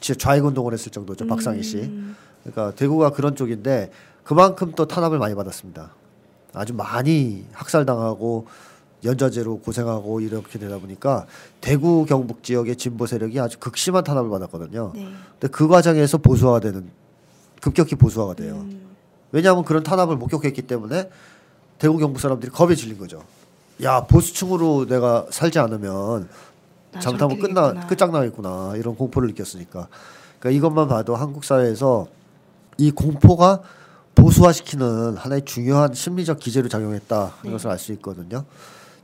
진짜 0.00 0.18
좌익 0.18 0.44
운동을 0.44 0.72
했을 0.72 0.92
정도죠. 0.92 1.26
박상희 1.26 1.62
씨. 1.62 1.78
음. 1.78 2.14
그러니까 2.44 2.76
대구가 2.76 3.10
그런 3.10 3.34
쪽인데 3.34 3.90
그만큼 4.22 4.72
또 4.76 4.86
탄압을 4.86 5.18
많이 5.18 5.34
받았습니다. 5.34 5.90
아주 6.52 6.72
많이 6.74 7.44
학살당하고 7.52 8.46
연좌제로 9.04 9.58
고생하고 9.58 10.20
이렇게 10.20 10.58
되다 10.58 10.78
보니까 10.78 11.26
대구 11.60 12.06
경북 12.06 12.42
지역의 12.42 12.76
진보 12.76 13.06
세력이 13.06 13.38
아주 13.40 13.58
극심한 13.58 14.02
탄압을 14.04 14.30
받았거든요. 14.30 14.92
네. 14.94 15.08
근데 15.38 15.52
그 15.52 15.68
과정에서 15.68 16.18
보수화가 16.18 16.60
되는 16.60 16.88
급격히 17.60 17.94
보수화가 17.96 18.34
돼요. 18.34 18.54
음. 18.54 18.80
왜냐하면 19.32 19.64
그런 19.64 19.82
탄압을 19.82 20.16
목격했기 20.16 20.62
때문에 20.62 21.10
대구 21.78 21.98
경북 21.98 22.20
사람들이 22.20 22.50
겁에 22.52 22.74
질린 22.74 22.98
거죠. 22.98 23.22
야 23.82 24.04
보수층으로 24.04 24.86
내가 24.86 25.26
살지 25.30 25.58
않으면 25.58 26.28
나 26.92 27.00
잘못하면 27.00 27.38
끝나. 27.40 27.86
끝장나겠구나 27.86 28.74
이런 28.76 28.94
공포를 28.96 29.28
느꼈으니까. 29.28 29.88
그러니까 30.38 30.56
이것만 30.58 30.88
봐도 30.88 31.16
한국 31.16 31.44
사회에서 31.44 32.06
이 32.78 32.90
공포가 32.90 33.60
보수화시키는 34.14 35.16
하나의 35.16 35.44
중요한 35.44 35.92
심리적 35.92 36.38
기제로 36.38 36.68
작용했다 36.68 37.32
네. 37.42 37.48
이것을 37.48 37.70
알 37.70 37.78
수 37.78 37.92
있거든요. 37.94 38.44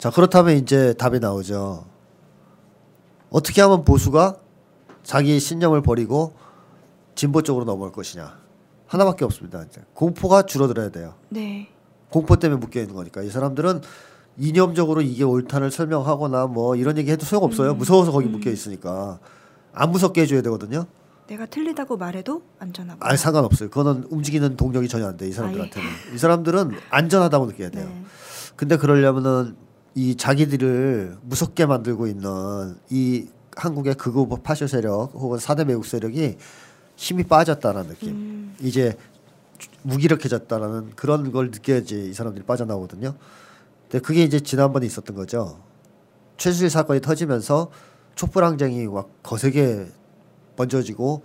자 0.01 0.09
그렇다면 0.09 0.57
이제 0.57 0.95
답이 0.95 1.21
나오죠. 1.21 1.85
어떻게 3.29 3.61
하면 3.61 3.85
보수가 3.85 4.39
자기 5.03 5.39
신념을 5.39 5.83
버리고 5.83 6.33
진보 7.15 7.43
쪽으로 7.43 7.67
넘어올 7.67 7.93
것이냐 7.93 8.39
하나밖에 8.87 9.27
없습니다. 9.27 9.63
이제 9.69 9.83
공포가 9.93 10.43
줄어들어야 10.43 10.89
돼요. 10.89 11.17
네. 11.29 11.69
공포 12.09 12.37
때문에 12.37 12.59
묶여 12.59 12.81
있는 12.81 12.95
거니까 12.95 13.21
이 13.21 13.29
사람들은 13.29 13.83
이념적으로 14.39 15.03
이게 15.03 15.23
옳다를 15.23 15.71
설명하거나 15.71 16.47
뭐 16.47 16.77
이런 16.77 16.97
얘기 16.97 17.11
해도 17.11 17.27
소용 17.27 17.45
없어요. 17.45 17.75
무서워서 17.75 18.11
거기 18.11 18.27
묶여 18.27 18.51
있으니까 18.51 19.19
안 19.75 19.93
무섭게 19.93 20.23
해줘야 20.23 20.41
되거든요. 20.41 20.87
내가 21.27 21.45
틀리다고 21.45 21.99
말해도 21.99 22.41
안전하고. 22.59 23.01
아 23.05 23.15
상관없어요. 23.17 23.69
그거는 23.69 24.05
움직이는 24.09 24.57
동력이 24.57 24.89
전혀 24.89 25.07
안 25.09 25.19
돼. 25.19 25.29
이 25.29 25.33
사람들한테는 25.33 25.89
이 26.15 26.19
사람들은 26.19 26.71
안전하다고 26.89 27.47
느껴야 27.47 27.69
돼요. 27.69 27.85
네. 27.85 28.05
근데 28.57 28.79
그러려면은 28.79 29.57
이 29.95 30.17
자기들을 30.17 31.19
무섭게 31.23 31.67
만들고 31.67 32.07
있는 32.07 32.77
이 32.91 33.29
한국의 33.57 33.95
극우 33.95 34.29
파쇼 34.43 34.67
세력 34.67 35.11
혹은 35.15 35.39
사대 35.39 35.65
매국 35.65 35.85
세력이 35.85 36.37
힘이 36.97 37.25
빠졌다는 37.25 37.89
느낌. 37.89 38.09
음. 38.11 38.57
이제 38.61 38.97
무기력해졌다라는 39.83 40.93
그런 40.97 41.33
걸 41.33 41.51
느껴야지 41.51 42.11
이 42.11 42.15
사람들이 42.15 42.45
빠져나오거든요. 42.45 43.15
근데 43.83 43.99
그게 44.05 44.23
이제 44.23 44.41
지난번에 44.41 44.87
있었던 44.87 45.17
거죠. 45.17 45.59
최수실 46.37 46.71
사건이 46.71 47.01
터지면서 47.01 47.71
촛불 48.15 48.45
항쟁이 48.45 48.87
막 48.87 49.11
거세게 49.23 49.87
번져지고 50.57 51.23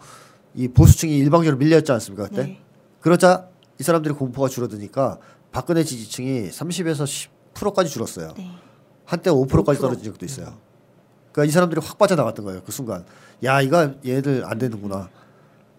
이 0.55 0.67
보수층이 0.69 1.17
일방적으로 1.17 1.57
밀렸지 1.57 1.91
않습니까 1.91 2.27
그때? 2.27 2.43
네. 2.43 2.61
그러자 3.01 3.47
이 3.79 3.83
사람들이 3.83 4.13
공포가 4.13 4.47
줄어드니까 4.47 5.19
박근혜 5.51 5.83
지지층이 5.83 6.49
30에서 6.49 7.03
10% 7.03 7.34
까지 7.73 7.89
줄었어요. 7.89 8.33
네. 8.37 8.51
한때 9.05 9.29
5%까지 9.29 9.79
5%. 9.79 9.81
떨어진 9.81 10.03
적도 10.03 10.25
있어요. 10.25 10.53
그러니까 11.31 11.49
이 11.49 11.51
사람들이 11.51 11.81
확 11.83 11.97
빠져나갔던 11.97 12.45
거예요. 12.45 12.61
그 12.63 12.71
순간. 12.71 13.05
야, 13.43 13.61
이거 13.61 13.93
얘들 14.05 14.43
안 14.45 14.57
되는구나. 14.57 15.09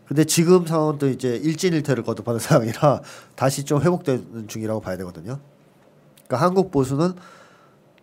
근데 0.06 0.24
지금 0.24 0.66
상황은 0.66 0.98
또 0.98 1.08
이제 1.08 1.36
일진일퇴를 1.36 2.04
거듭하는 2.04 2.38
상황이라 2.40 3.00
다시 3.34 3.64
좀 3.64 3.82
회복되는 3.82 4.48
중이라고 4.48 4.80
봐야 4.80 4.96
되거든요. 4.98 5.38
그러니까 6.26 6.46
한국 6.46 6.70
보수는 6.70 7.14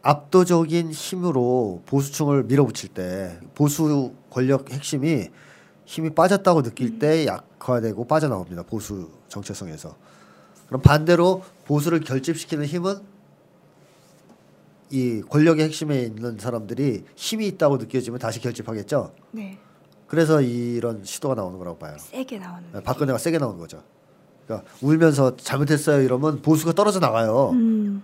압도적인 0.02 0.92
힘으로 0.92 1.82
보수층을 1.86 2.44
밀어붙일 2.44 2.90
때 2.90 3.40
보수 3.56 4.14
권력 4.30 4.70
핵심이 4.72 5.30
힘이 5.86 6.10
빠졌다고 6.10 6.62
느낄 6.62 7.00
때 7.00 7.26
약화되고 7.26 8.06
빠져나옵니다. 8.06 8.64
보수 8.64 9.10
정체성에서. 9.30 9.96
그럼 10.68 10.82
반대로 10.82 11.44
보수를 11.66 12.02
결집시키는 12.02 12.66
힘은 12.66 13.13
이 14.94 15.24
권력의 15.28 15.66
핵심에 15.66 16.04
있는 16.04 16.38
사람들이 16.38 17.04
힘이 17.16 17.48
있다고 17.48 17.78
느껴지면 17.78 18.20
다시 18.20 18.40
결집하겠죠. 18.40 19.12
네. 19.32 19.58
그래서 20.06 20.40
이런 20.40 21.04
시도가 21.04 21.34
나오는 21.34 21.58
거라고 21.58 21.80
봐요. 21.80 21.96
세게 21.98 22.38
나오는. 22.38 22.64
네, 22.72 22.84
박근혜가 22.84 23.18
세게 23.18 23.40
나오는 23.40 23.58
거죠. 23.58 23.82
그러니까 24.46 24.70
울면서 24.82 25.36
잘못했어요 25.36 26.04
이러면 26.04 26.44
보수가 26.44 26.74
떨어져 26.74 27.00
나가요. 27.00 27.50
음. 27.54 28.04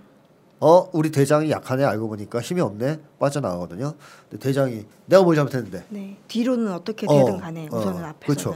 어 0.60 0.90
우리 0.92 1.12
대장이 1.12 1.52
약하네 1.52 1.86
알고 1.86 2.08
보니까 2.08 2.42
힘이 2.42 2.62
없네 2.62 3.00
빠져나가거든요. 3.20 3.94
근데 4.28 4.44
대장이 4.44 4.84
내가 5.06 5.22
뭘 5.22 5.36
잘못했는데 5.36 5.86
네. 5.90 6.18
뒤로는 6.28 6.74
어떻게 6.74 7.06
어, 7.08 7.14
되든 7.14 7.38
간에 7.38 7.68
어, 7.72 7.78
우선은 7.78 8.04
앞에서는. 8.04 8.18
그렇죠. 8.20 8.56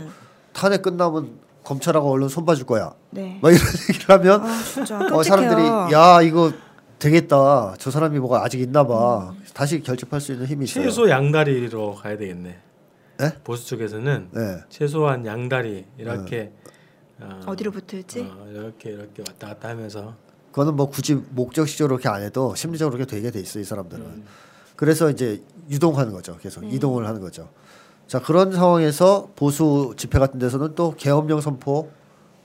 탄핵 0.53 0.81
끝나면 0.81 1.37
검찰하고 1.63 2.09
언론 2.09 2.29
손봐줄 2.29 2.65
거야. 2.65 2.95
네. 3.11 3.37
막 3.43 3.51
이런 3.51 3.61
얘기를 3.89 4.09
하면 4.09 4.41
아. 4.41 5.15
어, 5.15 5.21
사람들이 5.21 5.93
야 5.93 6.21
이거 6.23 6.51
되겠다. 7.03 7.75
저 7.77 7.91
사람이 7.91 8.17
뭐가 8.19 8.43
아직 8.43 8.61
있나 8.61 8.85
봐. 8.85 9.33
다시 9.53 9.81
결집할 9.81 10.21
수 10.21 10.31
있는 10.31 10.45
힘이 10.47 10.65
있어요. 10.65 10.85
최소 10.85 11.09
양다리로 11.09 11.95
가야 11.95 12.17
되겠네. 12.17 12.59
네? 13.19 13.31
보수 13.43 13.67
쪽에서는 13.67 14.29
네. 14.31 14.57
최소한 14.69 15.25
양다리 15.25 15.85
이렇게 15.97 16.51
어, 17.19 17.41
어디로 17.45 17.71
붙을지. 17.71 18.21
어, 18.21 18.47
이렇게 18.49 18.91
이렇게 18.91 19.21
왔다 19.27 19.47
갔다 19.47 19.69
하면서 19.69 20.15
그거는 20.51 20.75
뭐 20.75 20.89
굳이 20.89 21.15
목적식적으로 21.15 21.97
그렇게 21.97 22.09
안 22.09 22.23
해도 22.23 22.55
심리적으로 22.55 22.97
그렇게 22.97 23.15
되게 23.15 23.31
돼 23.31 23.39
있어 23.39 23.59
이 23.59 23.63
사람들은. 23.63 24.03
음. 24.03 24.25
그래서 24.75 25.09
이제 25.09 25.43
유동하는 25.69 26.13
거죠. 26.13 26.37
계속 26.37 26.61
네. 26.61 26.69
이동을 26.71 27.05
하는 27.05 27.21
거죠. 27.21 27.49
자 28.07 28.19
그런 28.19 28.51
상황에서 28.51 29.29
보수 29.35 29.93
집회 29.97 30.19
같은 30.19 30.39
데서는 30.39 30.75
또 30.75 30.95
계엄령 30.95 31.41
선포 31.41 31.91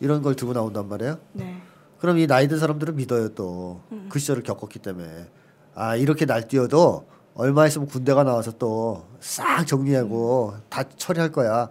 이런 0.01 0.23
걸 0.23 0.35
들고 0.35 0.53
나온단 0.53 0.89
말이에요. 0.89 1.19
네. 1.33 1.61
그럼 1.99 2.19
이 2.19 2.27
나이 2.27 2.49
든 2.49 2.59
사람들은 2.59 2.97
믿어요 2.97 3.31
또 3.35 3.81
그 4.09 4.19
시절을 4.19 4.43
겪었기 4.43 4.79
때문에 4.79 5.27
아 5.75 5.95
이렇게 5.97 6.25
날뛰어도 6.25 7.07
얼마 7.35 7.67
있으면 7.67 7.87
군대가 7.89 8.25
나와서 8.25 8.53
또 8.53 9.07
싹 9.21 9.67
정리하고 9.67 10.55
다 10.69 10.85
처리할 10.97 11.33
거야. 11.33 11.69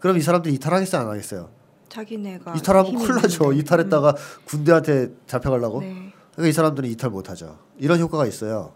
그럼 0.00 0.16
이 0.16 0.20
사람들 0.22 0.50
이탈하겠어요 0.52 1.02
안 1.02 1.08
하겠어요? 1.08 1.48
자기네가 1.88 2.54
이탈하면 2.56 2.94
큰일 2.96 3.14
나죠. 3.22 3.52
이탈했다가 3.52 4.14
군대한테 4.46 5.10
잡혀가려고. 5.26 5.80
네. 5.80 6.12
그러니까 6.32 6.48
이 6.48 6.52
사람들은 6.52 6.88
이탈 6.90 7.10
못하죠. 7.10 7.58
이런 7.78 8.00
효과가 8.00 8.26
있어요. 8.26 8.72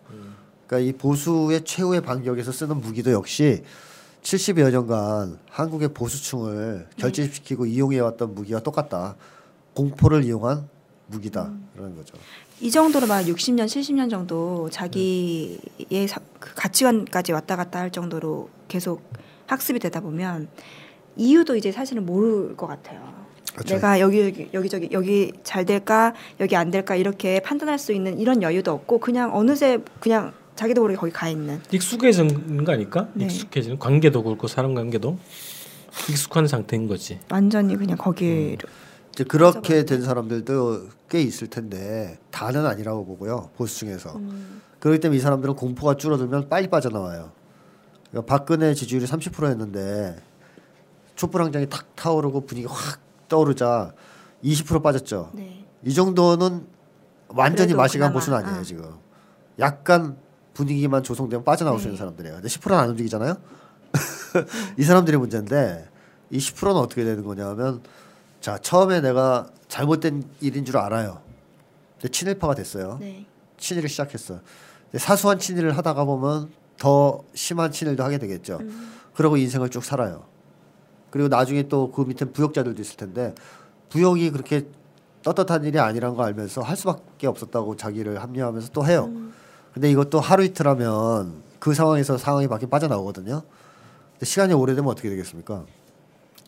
그러니까 0.66 0.88
이 0.88 0.92
보수의 0.92 1.64
최후의 1.64 2.02
반격에서 2.02 2.52
쓰는 2.52 2.80
무기도 2.80 3.10
역시 3.12 3.62
70여 4.22 4.70
년간 4.70 5.38
한국의 5.50 5.88
보수층을 5.94 6.88
결집시키고 6.96 7.66
이용해왔던 7.66 8.34
무기와 8.34 8.60
똑같다. 8.60 9.16
공포를 9.74 10.24
이용한 10.24 10.68
무기다. 11.10 11.52
그런 11.74 11.94
거죠. 11.96 12.14
이 12.60 12.70
정도로 12.70 13.06
막 13.06 13.22
60년, 13.24 13.66
70년 13.66 14.10
정도 14.10 14.68
자기의 14.70 15.58
사- 16.08 16.20
그 16.38 16.54
가치관까지 16.54 17.32
왔다 17.32 17.56
갔다 17.56 17.80
할 17.80 17.90
정도로 17.90 18.48
계속 18.68 19.02
학습이 19.46 19.78
되다 19.80 20.00
보면 20.00 20.48
이유도 21.16 21.56
이제 21.56 21.72
사실은 21.72 22.06
모를 22.06 22.56
것 22.56 22.66
같아요. 22.66 23.00
그렇죠. 23.54 23.74
내가 23.74 23.98
여기 23.98 24.20
여기 24.20 24.48
여기저기 24.54 24.88
여기 24.92 25.32
잘 25.42 25.64
될까 25.66 26.14
여기 26.38 26.54
안 26.54 26.70
될까 26.70 26.94
이렇게 26.94 27.40
판단할 27.40 27.78
수 27.78 27.92
있는 27.92 28.18
이런 28.18 28.42
여유도 28.42 28.70
없고 28.72 28.98
그냥 29.00 29.34
어느새 29.34 29.78
그냥 29.98 30.32
자기도 30.54 30.82
모르게 30.82 30.96
거기 30.98 31.10
가 31.12 31.28
있는 31.28 31.60
익숙해지는 31.72 32.64
거 32.64 32.72
아닐까? 32.72 33.08
네. 33.14 33.24
익숙해지는 33.24 33.78
관계도 33.78 34.22
그렇고 34.22 34.46
사람 34.46 34.74
관계도 34.74 35.18
익숙한 36.10 36.46
상태인 36.46 36.86
거지. 36.86 37.18
완전히 37.28 37.76
그냥 37.76 37.96
거기로 37.98 38.68
이제 39.12 39.24
그렇게 39.24 39.84
된 39.84 40.02
사람들도 40.02 40.88
꽤 41.08 41.20
있을 41.22 41.48
텐데 41.48 42.18
다는 42.30 42.66
아니라고 42.66 43.04
보고요. 43.04 43.50
보수층에서. 43.56 44.16
음. 44.16 44.62
그렇기 44.78 45.00
때문에 45.00 45.18
이 45.18 45.20
사람들은 45.20 45.56
공포가 45.56 45.96
줄어들면 45.96 46.48
빨리 46.48 46.68
빠져나와요. 46.68 47.32
그러니까 48.10 48.36
박근혜 48.36 48.74
지지율이 48.74 49.06
30%였는데 49.06 50.16
촛불항장이 51.16 51.68
탁 51.68 51.94
타오르고 51.96 52.46
분위기가 52.46 52.72
확 52.72 53.00
떠오르자 53.28 53.92
20% 54.42 54.82
빠졌죠. 54.82 55.30
네. 55.34 55.64
이 55.84 55.92
정도는 55.92 56.66
완전히 57.28 57.74
마시간 57.74 58.12
보수는 58.12 58.38
아니에요 58.38 58.60
아. 58.60 58.62
지금. 58.62 58.90
약간 59.58 60.16
분위기만 60.54 61.02
조성되면 61.02 61.44
빠져나올 61.44 61.78
수 61.78 61.84
있는 61.84 61.94
네. 61.94 61.98
사람들이에요. 61.98 62.34
근데 62.36 62.48
10%는 62.48 62.78
안 62.78 62.90
움직이잖아요. 62.90 63.34
이 64.78 64.82
사람들이 64.82 65.16
문제인데 65.16 65.88
이 66.30 66.38
10%는 66.38 66.76
어떻게 66.76 67.04
되는 67.04 67.24
거냐면 67.24 67.82
자 68.40 68.58
처음에 68.58 69.00
내가 69.00 69.48
잘못된 69.68 70.24
일인 70.40 70.64
줄 70.64 70.76
알아요. 70.78 71.20
근데 72.00 72.08
친일파가 72.10 72.54
됐어요. 72.54 72.96
네. 73.00 73.26
친일을 73.58 73.88
시작했어. 73.88 74.40
근데 74.84 74.98
사소한 74.98 75.38
친일을 75.38 75.76
하다가 75.76 76.04
보면 76.04 76.50
더 76.78 77.22
심한 77.34 77.70
친일도 77.70 78.02
하게 78.02 78.18
되겠죠. 78.18 78.58
음. 78.60 78.92
그러고 79.14 79.36
인생을 79.36 79.68
쭉 79.68 79.84
살아요. 79.84 80.24
그리고 81.10 81.28
나중에 81.28 81.64
또 81.64 81.90
그 81.90 82.02
밑에 82.02 82.24
부역자들도 82.24 82.80
있을 82.80 82.96
텐데 82.96 83.34
부역이 83.90 84.30
그렇게 84.30 84.66
떳떳한 85.22 85.64
일이 85.64 85.78
아니란 85.78 86.14
거 86.14 86.24
알면서 86.24 86.62
할 86.62 86.76
수밖에 86.76 87.26
없었다고 87.26 87.76
자기를 87.76 88.22
합리화하면서 88.22 88.70
또 88.72 88.86
해요. 88.86 89.06
음. 89.10 89.34
근데 89.74 89.90
이것도 89.90 90.18
하루 90.20 90.42
이틀 90.44 90.66
하면 90.68 91.42
그 91.58 91.74
상황에서 91.74 92.16
상황이 92.16 92.48
바뀌 92.48 92.66
빠져나오거든요. 92.66 93.42
근데 94.12 94.24
시간이 94.26 94.54
오래되면 94.54 94.90
어떻게 94.90 95.10
되겠습니까? 95.10 95.64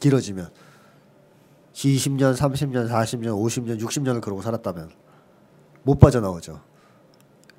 길어지면 0.01 0.49
20년, 1.75 2.37
30년, 2.37 2.89
40년, 2.89 3.35
50년, 3.35 3.81
60년을 3.81 4.21
그러고 4.21 4.43
살았다면 4.43 4.91
못 5.85 5.99
빠져나오죠. 5.99 6.61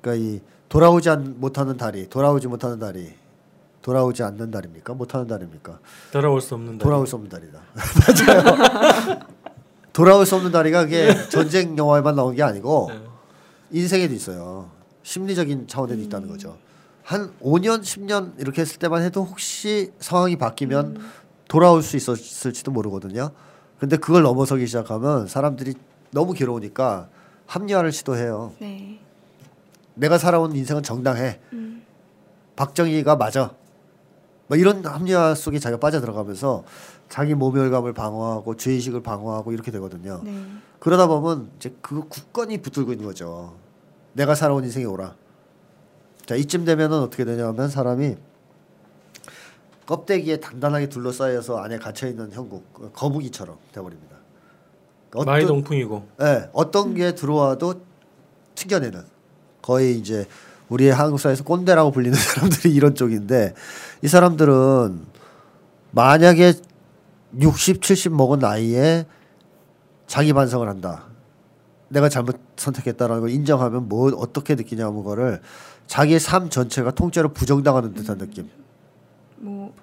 그러니까 0.00 0.24
이 0.24 0.40
돌아오지 0.68 1.10
않, 1.10 1.34
못하는 1.38 1.76
다리, 1.76 2.08
돌아오지 2.08 2.48
못하는 2.48 2.78
다리, 2.78 3.12
돌아오지 3.82 4.22
않는 4.22 4.50
다리입니까? 4.50 4.94
못하는 4.94 5.26
다리입니까? 5.26 5.78
돌아올 6.12 6.40
수 6.40 6.54
없는 6.54 6.72
다리. 6.72 6.78
돌아올 6.78 7.06
수 7.06 7.16
없는 7.16 7.30
다리다. 7.30 7.60
맞아요. 8.34 9.20
돌아올 9.92 10.26
수 10.26 10.36
없는 10.36 10.50
다리가 10.50 10.84
그게 10.84 11.14
전쟁 11.28 11.76
영화에만 11.76 12.16
나오는 12.16 12.34
게 12.34 12.42
아니고 12.42 12.90
네. 12.90 13.00
인생에도 13.70 14.14
있어요. 14.14 14.70
심리적인 15.02 15.66
차원에도 15.68 16.00
있다는 16.02 16.28
거죠. 16.28 16.56
한 17.02 17.32
5년, 17.42 17.82
10년 17.82 18.40
이렇게 18.40 18.62
했을 18.62 18.78
때만 18.78 19.02
해도 19.02 19.22
혹시 19.22 19.92
상황이 20.00 20.36
바뀌면 20.36 20.98
돌아올 21.46 21.82
수 21.82 21.96
있었을지도 21.96 22.70
모르거든요. 22.70 23.30
근데 23.78 23.96
그걸 23.96 24.22
넘어서기 24.22 24.66
시작하면 24.66 25.26
사람들이 25.26 25.74
너무 26.10 26.32
괴로우니까 26.32 27.08
합리화를 27.46 27.92
시도해요. 27.92 28.52
네. 28.60 29.00
내가 29.94 30.18
살아온 30.18 30.54
인생은 30.54 30.82
정당해. 30.82 31.40
음. 31.52 31.84
박정희가 32.56 33.16
맞아. 33.16 33.54
뭐 34.46 34.56
이런 34.56 34.84
합리화 34.84 35.34
속에 35.34 35.58
자기가 35.58 35.80
빠져들어가면서 35.80 36.64
자기 37.08 37.34
모멸감을 37.34 37.92
방어하고 37.92 38.56
죄의식을 38.56 39.02
방어하고 39.02 39.52
이렇게 39.52 39.70
되거든요. 39.70 40.20
네. 40.24 40.44
그러다 40.78 41.06
보면 41.06 41.50
이제 41.56 41.74
그 41.80 42.06
굳건히 42.08 42.60
붙들고 42.60 42.92
있는 42.92 43.06
거죠. 43.06 43.56
내가 44.12 44.34
살아온 44.34 44.64
인생이 44.64 44.86
오라. 44.86 45.16
자 46.26 46.34
이쯤 46.34 46.64
되면은 46.64 47.00
어떻게 47.00 47.24
되냐면 47.24 47.68
사람이 47.68 48.16
껍데기에 49.86 50.38
단단하게 50.40 50.88
둘러싸여서 50.88 51.58
안에 51.58 51.78
갇혀 51.78 52.08
있는 52.08 52.32
형국 52.32 52.92
거북이처럼 52.94 53.56
돼버립니다. 53.72 54.16
그러니까 55.10 55.32
많이 55.32 55.46
동풍이고. 55.46 56.08
예, 56.22 56.48
어떤 56.52 56.94
게 56.94 57.14
들어와도 57.14 57.82
튕겨내는 58.54 59.04
거의 59.62 59.96
이제 59.96 60.26
우리의 60.68 60.92
한국 60.92 61.18
사회에서 61.18 61.44
꼰대라고 61.44 61.90
불리는 61.90 62.16
사람들이 62.18 62.74
이런 62.74 62.94
쪽인데 62.94 63.54
이 64.02 64.08
사람들은 64.08 65.06
만약에 65.90 66.54
60, 67.40 67.82
70 67.82 68.12
먹은 68.12 68.38
나이에 68.38 69.06
자기 70.06 70.32
반성을 70.32 70.66
한다. 70.68 71.04
내가 71.88 72.08
잘못 72.08 72.38
선택했다라는 72.56 73.20
걸 73.20 73.30
인정하면 73.30 73.88
뭐 73.88 74.10
어떻게 74.16 74.54
느끼냐면 74.54 75.04
거를 75.04 75.40
자기의 75.86 76.18
삶 76.18 76.50
전체가 76.50 76.90
통째로 76.92 77.32
부정당하는 77.32 77.94
듯한 77.94 78.18
느낌. 78.18 78.48
뭐 79.44 79.74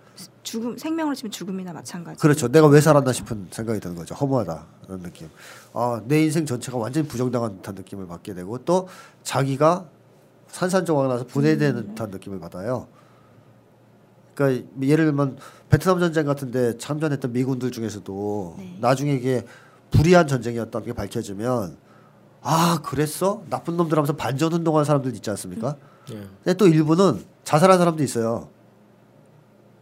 죽음 0.41 0.75
생명으로 0.75 1.15
치면 1.15 1.31
죽음이나 1.31 1.71
마찬가지. 1.71 2.19
그렇죠. 2.19 2.47
내가 2.47 2.67
왜 2.67 2.81
살았나 2.81 3.13
싶은 3.13 3.47
생각이 3.51 3.79
드는 3.79 3.95
거죠. 3.95 4.15
허무하다 4.15 4.65
그런 4.85 5.03
느낌. 5.03 5.29
아, 5.73 6.01
내 6.05 6.23
인생 6.23 6.47
전체가 6.47 6.79
완전히 6.79 7.07
부정당한 7.07 7.57
듯한 7.57 7.75
느낌을 7.75 8.07
받게 8.07 8.33
되고 8.33 8.57
또 8.59 8.87
자기가 9.23 9.85
산산조각 10.47 11.07
나서 11.07 11.25
분해되는 11.25 11.89
듯한 11.89 12.09
느낌을 12.09 12.39
받아요. 12.39 12.87
그러니까 14.33 14.67
예를 14.81 15.05
들면 15.05 15.37
베트남 15.69 15.99
전쟁 15.99 16.25
같은데 16.25 16.77
참전했던 16.77 17.31
미군들 17.31 17.71
중에서도 17.71 18.55
네. 18.57 18.77
나중에 18.81 19.13
이게 19.13 19.45
불의한 19.91 20.25
전쟁이었다는 20.25 20.87
게 20.87 20.93
밝혀지면 20.93 21.77
아 22.41 22.79
그랬어 22.83 23.43
나쁜 23.49 23.77
놈들 23.77 23.95
하면서 23.95 24.13
반전 24.13 24.51
운동한 24.53 24.85
사람들 24.85 25.13
있지 25.15 25.29
않습니까? 25.29 25.75
예. 26.11 26.15
근데 26.43 26.53
또 26.55 26.67
일부는 26.67 27.23
자살한 27.43 27.77
사람도 27.77 28.01
있어요. 28.03 28.49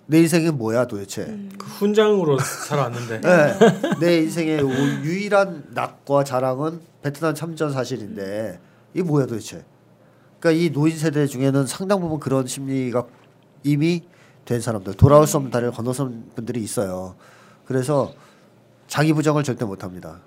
내 0.09 0.21
인생은 0.21 0.57
뭐야 0.57 0.87
도대체? 0.87 1.25
그 1.59 1.67
훈장으로 1.67 2.39
살아왔는데 2.39 3.21
네. 3.21 3.99
내 3.99 4.17
인생의 4.23 4.63
오- 4.63 4.69
유일한 5.03 5.65
낙과 5.69 6.23
자랑은 6.23 6.81
베트남 7.03 7.35
참전 7.35 7.71
사실인데 7.71 8.59
이게 8.95 9.03
뭐야 9.03 9.27
도대체? 9.27 9.63
그러니까 10.39 10.59
이 10.63 10.71
노인 10.71 10.97
세대 10.97 11.27
중에는 11.27 11.67
상당 11.67 11.99
부분 11.99 12.19
그런 12.19 12.47
심리가 12.47 13.05
이미 13.63 14.01
된 14.45 14.59
사람들 14.61 14.95
돌아올 14.95 15.27
수 15.27 15.37
없는 15.37 15.51
다리를 15.51 15.71
건너선 15.73 16.31
분들이 16.33 16.63
있어요. 16.63 17.15
그래서 17.65 18.11
자기 18.87 19.13
부정을 19.13 19.43
절대 19.43 19.63
못합니다. 19.63 20.21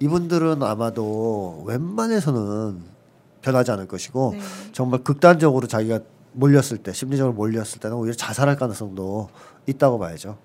이분들은 0.00 0.62
아마도 0.62 1.62
웬만해서는 1.66 2.80
변하지 3.42 3.72
않을 3.72 3.88
것이고 3.88 4.30
네. 4.36 4.40
정말 4.72 5.04
극단적으로 5.04 5.66
자기가 5.66 6.00
몰렸을 6.32 6.78
때 6.78 6.92
심리적으로 6.92 7.34
몰렸을 7.34 7.80
때는 7.80 7.96
오히려 7.96 8.14
자살할 8.14 8.56
가능성도 8.56 9.28
있다고 9.66 9.98
봐야죠. 9.98 10.36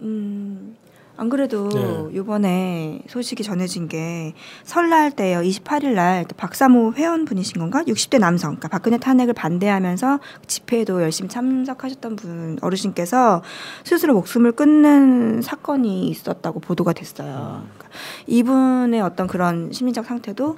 음, 0.00 0.76
안 1.18 1.28
그래도 1.28 1.68
네. 1.68 2.16
이번에 2.16 3.02
소식이 3.08 3.42
전해진 3.42 3.88
게 3.88 4.34
설날 4.62 5.10
때요. 5.10 5.40
28일 5.40 5.94
날 5.94 6.24
박사모 6.36 6.92
회원분이신 6.92 7.58
건가? 7.58 7.82
60대 7.82 8.20
남성. 8.20 8.50
그러니까 8.50 8.68
박근혜 8.68 8.98
탄핵을 8.98 9.34
반대하면서 9.34 10.20
집회에도 10.46 11.02
열심히 11.02 11.28
참석하셨던 11.28 12.14
분 12.14 12.58
어르신께서 12.62 13.42
스스로 13.82 14.14
목숨을 14.14 14.52
끊는 14.52 15.42
사건이 15.42 16.08
있었다고 16.08 16.60
보도가 16.60 16.92
됐어요. 16.92 17.64
그러니까 17.76 17.88
이분의 18.28 19.00
어떤 19.00 19.26
그런 19.26 19.72
심리적 19.72 20.06
상태도 20.06 20.56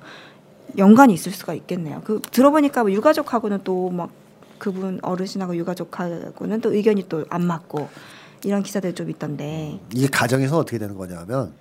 연관이 0.76 1.14
있을 1.14 1.32
수가 1.32 1.54
있겠네요. 1.54 2.02
그 2.04 2.20
들어보니까 2.30 2.82
뭐 2.82 2.92
유가족하고는 2.92 3.64
또막 3.64 4.10
그분 4.60 5.00
어르신하고 5.02 5.56
유가족하고는 5.56 6.60
또 6.60 6.72
의견이 6.72 7.08
또 7.08 7.24
안 7.30 7.42
맞고 7.44 7.88
이런 8.44 8.62
기사들 8.62 8.94
좀 8.94 9.10
있던데. 9.10 9.80
이게 9.92 10.06
가정에서 10.06 10.58
어떻게 10.58 10.78
되는 10.78 10.94
거냐면 10.96 11.52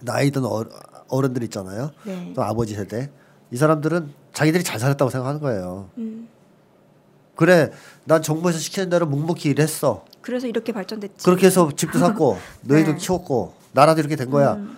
나이 0.00 0.30
든 0.30 0.44
어, 0.44 0.64
어른들 1.08 1.42
있잖아요. 1.44 1.90
네. 2.04 2.32
또 2.36 2.42
아버지 2.44 2.74
세대 2.74 3.10
이 3.50 3.56
사람들은 3.56 4.10
자기들이 4.32 4.62
잘 4.62 4.78
살았다고 4.78 5.10
생각하는 5.10 5.40
거예요. 5.40 5.90
음. 5.98 6.28
그래, 7.36 7.72
난 8.04 8.22
정부에서 8.22 8.58
시키는 8.60 8.90
대로 8.90 9.06
묵묵히 9.06 9.48
일했어. 9.50 10.04
그래서 10.20 10.46
이렇게 10.46 10.72
발전됐지. 10.72 11.24
그렇게 11.24 11.46
해서 11.46 11.68
집도 11.74 11.98
샀고 11.98 12.38
너희도 12.62 12.92
네. 12.92 12.96
키웠고 12.98 13.54
나라도 13.72 14.00
이렇게 14.00 14.14
된 14.16 14.30
거야. 14.30 14.54
음. 14.54 14.76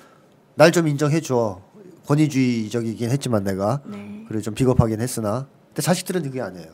날좀 0.55 0.89
인정해 0.89 1.21
줘. 1.21 1.61
권위주의적이긴 2.07 3.11
했지만 3.11 3.43
내가 3.45 3.81
네. 3.85 4.25
그래 4.29 4.41
좀 4.41 4.55
비겁하긴 4.55 5.01
했으나 5.01 5.47
근데 5.69 5.83
자식들은 5.83 6.23
그게 6.23 6.41
아니에요. 6.41 6.69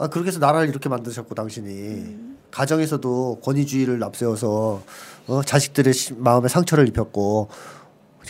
아 0.00 0.08
그렇게 0.08 0.28
해서 0.28 0.38
나라를 0.38 0.70
이렇게 0.70 0.88
만드셨고 0.88 1.34
당신이 1.34 1.68
음. 1.68 2.38
가정에서도 2.50 3.40
권위주의를 3.44 4.02
앞세워서 4.02 4.80
어, 5.26 5.42
자식들의 5.44 5.92
시- 5.92 6.14
마음에 6.14 6.48
상처를 6.48 6.88
입혔고 6.88 7.48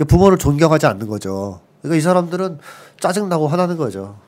부모를 0.09 0.37
존경하지 0.37 0.87
않는 0.87 1.07
거죠. 1.07 1.61
그러니까 1.81 1.97
이 1.99 2.01
사람들은 2.01 2.59
짜증 2.99 3.29
나고 3.29 3.47
화나는 3.47 3.77
거죠. 3.77 4.19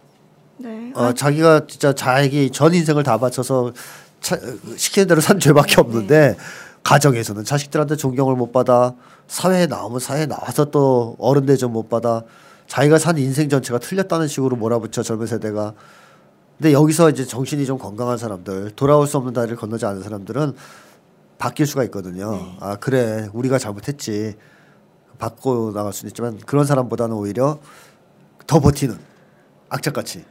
네. 0.59 0.93
어, 0.95 1.13
자기가 1.13 1.67
진짜 1.67 1.93
자기 1.93 2.49
전 2.51 2.73
인생을 2.75 3.03
다 3.03 3.19
바쳐서 3.19 3.73
차, 4.21 4.39
시키는 4.77 5.09
대로 5.09 5.21
산 5.21 5.41
죄밖에 5.41 5.81
없는데 5.81 6.37
가정에서는 6.85 7.45
자식들한테 7.45 7.97
존경을 7.97 8.37
못 8.37 8.53
받아 8.53 8.95
사회에 9.27 9.67
나오면 9.67 9.99
사회에 9.99 10.27
나와서 10.27 10.67
또 10.67 11.17
어른 11.19 11.45
대접 11.47 11.73
못 11.73 11.89
받아 11.89 12.23
자기가 12.69 12.99
산 12.99 13.19
인생 13.19 13.49
전체가 13.49 13.81
틀렸다는 13.81 14.29
식으로 14.29 14.55
몰아붙여 14.55 15.03
젊은 15.03 15.27
세대가 15.27 15.75
근데 16.63 16.75
여기서 16.75 17.11
이제 17.11 17.25
정신이 17.25 17.67
좀 17.67 17.77
건강한 17.77 18.17
사람들 18.17 18.71
돌아올 18.77 19.09
수 19.09 19.17
없는 19.17 19.33
다리를 19.33 19.57
건너지 19.57 19.85
않은 19.85 20.01
사람들은 20.01 20.55
바뀔 21.37 21.67
수가 21.67 21.83
있거든요. 21.87 22.55
아 22.61 22.77
그래 22.77 23.29
우리가 23.33 23.59
잘못했지 23.59 24.37
바꿔 25.19 25.73
나갈 25.75 25.93
수는 25.93 26.11
있지만 26.11 26.39
그런 26.47 26.65
사람보다는 26.65 27.17
오히려 27.17 27.59
더 28.47 28.61
버티는 28.61 28.97
악착같이 29.71 30.25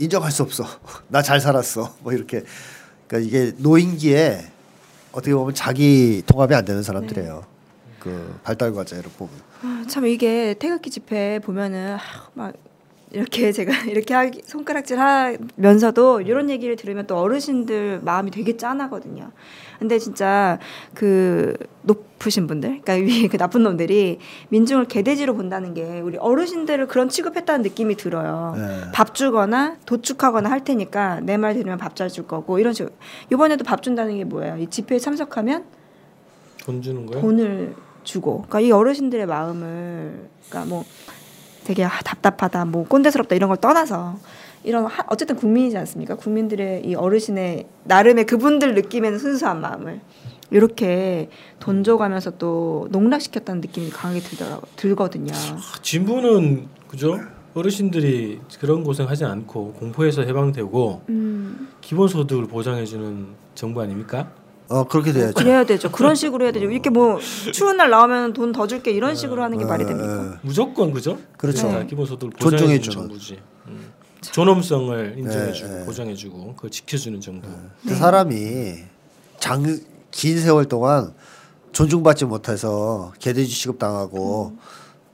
인정할 0.00 0.32
수 0.32 0.42
없어. 0.42 0.64
나 1.06 1.22
잘 1.22 1.38
살았어. 1.40 1.94
뭐 2.00 2.12
이렇게 2.12 2.42
그러니까 3.06 3.28
이게 3.28 3.52
노인기에 3.58 4.44
어떻게 5.12 5.32
보면 5.32 5.54
자기 5.54 6.24
통합이 6.26 6.56
안 6.56 6.64
되는 6.64 6.82
사람들이에요. 6.82 7.44
그 8.00 8.36
발달 8.42 8.72
과제를 8.72 9.04
보면. 9.16 9.32
아, 9.62 9.84
참 9.88 10.06
이게 10.06 10.54
태극기 10.58 10.90
집회 10.90 11.38
보면은 11.38 11.94
아, 11.94 12.00
막 12.34 12.52
이렇게 13.12 13.52
제가 13.52 13.72
이렇게 13.86 14.14
하기, 14.14 14.42
손가락질 14.46 14.98
하면서도 14.98 16.22
이런 16.22 16.48
얘기를 16.50 16.76
들으면 16.76 17.06
또 17.06 17.16
어르신들 17.18 18.00
마음이 18.02 18.30
되게 18.30 18.56
짠하거든요. 18.56 19.30
근데 19.78 19.98
진짜 19.98 20.58
그 20.94 21.54
높으신 21.82 22.46
분들, 22.46 22.80
그러니까 22.82 22.94
위에 22.94 23.26
그 23.28 23.36
나쁜 23.36 23.64
놈들이 23.64 24.18
민중을 24.50 24.84
개돼지로 24.86 25.34
본다는 25.34 25.74
게 25.74 26.00
우리 26.00 26.16
어르신들을 26.16 26.86
그런 26.86 27.08
취급했다는 27.08 27.62
느낌이 27.62 27.96
들어요. 27.96 28.54
네. 28.56 28.90
밥 28.94 29.14
주거나 29.14 29.76
도축하거나 29.86 30.48
할 30.50 30.62
테니까 30.64 31.20
내 31.20 31.36
말 31.36 31.54
들으면 31.54 31.78
밥 31.78 31.96
잘 31.96 32.08
줄 32.08 32.26
거고 32.26 32.58
이런 32.60 32.72
식으로. 32.72 32.94
이번에도 33.32 33.64
밥 33.64 33.82
준다는 33.82 34.16
게 34.16 34.24
뭐예요? 34.24 34.56
이 34.58 34.68
집회에 34.68 34.98
참석하면 35.00 35.64
돈 36.64 36.80
주는 36.80 37.04
거야? 37.04 37.20
돈을 37.20 37.74
주고 38.04 38.38
그러니까 38.48 38.60
이 38.60 38.70
어르신들의 38.70 39.26
마음을 39.26 40.28
그러니까 40.48 40.68
뭐 40.68 40.84
되게 41.64 41.84
아, 41.84 41.90
답답하다 42.04 42.64
뭐 42.66 42.84
꼰대스럽다 42.84 43.34
이런 43.34 43.48
걸 43.48 43.56
떠나서 43.58 44.16
이런 44.64 44.84
하- 44.86 45.04
어쨌든 45.08 45.36
국민이지 45.36 45.76
않습니까 45.78 46.14
국민들의 46.16 46.86
이 46.86 46.94
어르신의 46.94 47.66
나름의 47.84 48.26
그분들 48.26 48.74
느낌에는 48.74 49.18
순수한 49.18 49.60
마음을 49.60 50.00
이렇게 50.50 51.30
돈 51.58 51.82
줘가면서 51.82 52.32
또 52.38 52.86
농락시켰다는 52.90 53.60
느낌이 53.60 53.90
강하게 53.90 54.20
들더라고 54.20 54.66
들거든요 54.76 55.32
아, 55.34 55.58
진부는 55.82 56.68
그죠? 56.88 57.18
어르신들이 57.54 58.40
그런 58.60 58.82
고생하지 58.82 59.24
않고 59.24 59.74
공포에서 59.74 60.22
해방되고 60.22 61.02
음 61.08 61.68
기본소득을 61.80 62.46
보장해주는 62.46 63.26
정부 63.54 63.82
아닙니까? 63.82 64.30
어 64.72 64.84
그렇게 64.84 65.12
돼야죠. 65.12 65.34
그래야 65.34 65.64
되죠 65.64 65.90
그런 65.92 66.14
식으로 66.14 66.44
해야 66.44 66.52
되죠 66.52 66.70
이렇게 66.70 66.90
뭐 66.90 67.18
추운 67.52 67.76
날 67.76 67.90
나오면 67.90 68.32
돈 68.32 68.52
더 68.52 68.66
줄게 68.66 68.90
이런 68.90 69.14
식으로 69.14 69.42
하는 69.42 69.58
게 69.58 69.64
말이 69.64 69.84
됩니까 69.86 70.38
무조건 70.42 70.92
그죠? 70.92 71.18
그렇죠. 71.36 71.68
다 71.68 71.82
기본소득을 71.84 72.32
존중해 72.38 72.60
보장해주는 72.62 72.80
주는. 72.82 73.08
정부지. 73.08 73.38
음. 73.68 73.92
존엄성을 74.20 75.14
인정해주고 75.18 75.68
네, 75.68 75.78
네. 75.80 75.84
보장해주고 75.84 76.54
그걸 76.54 76.70
지켜주는 76.70 77.20
정부. 77.20 77.48
그 77.86 77.94
사람이 77.94 78.74
장 79.38 79.62
긴 80.12 80.38
세월 80.38 80.66
동안 80.66 81.14
존중받지 81.72 82.26
못해서 82.26 83.12
개돼지 83.18 83.50
취급 83.50 83.78
당하고 83.78 84.56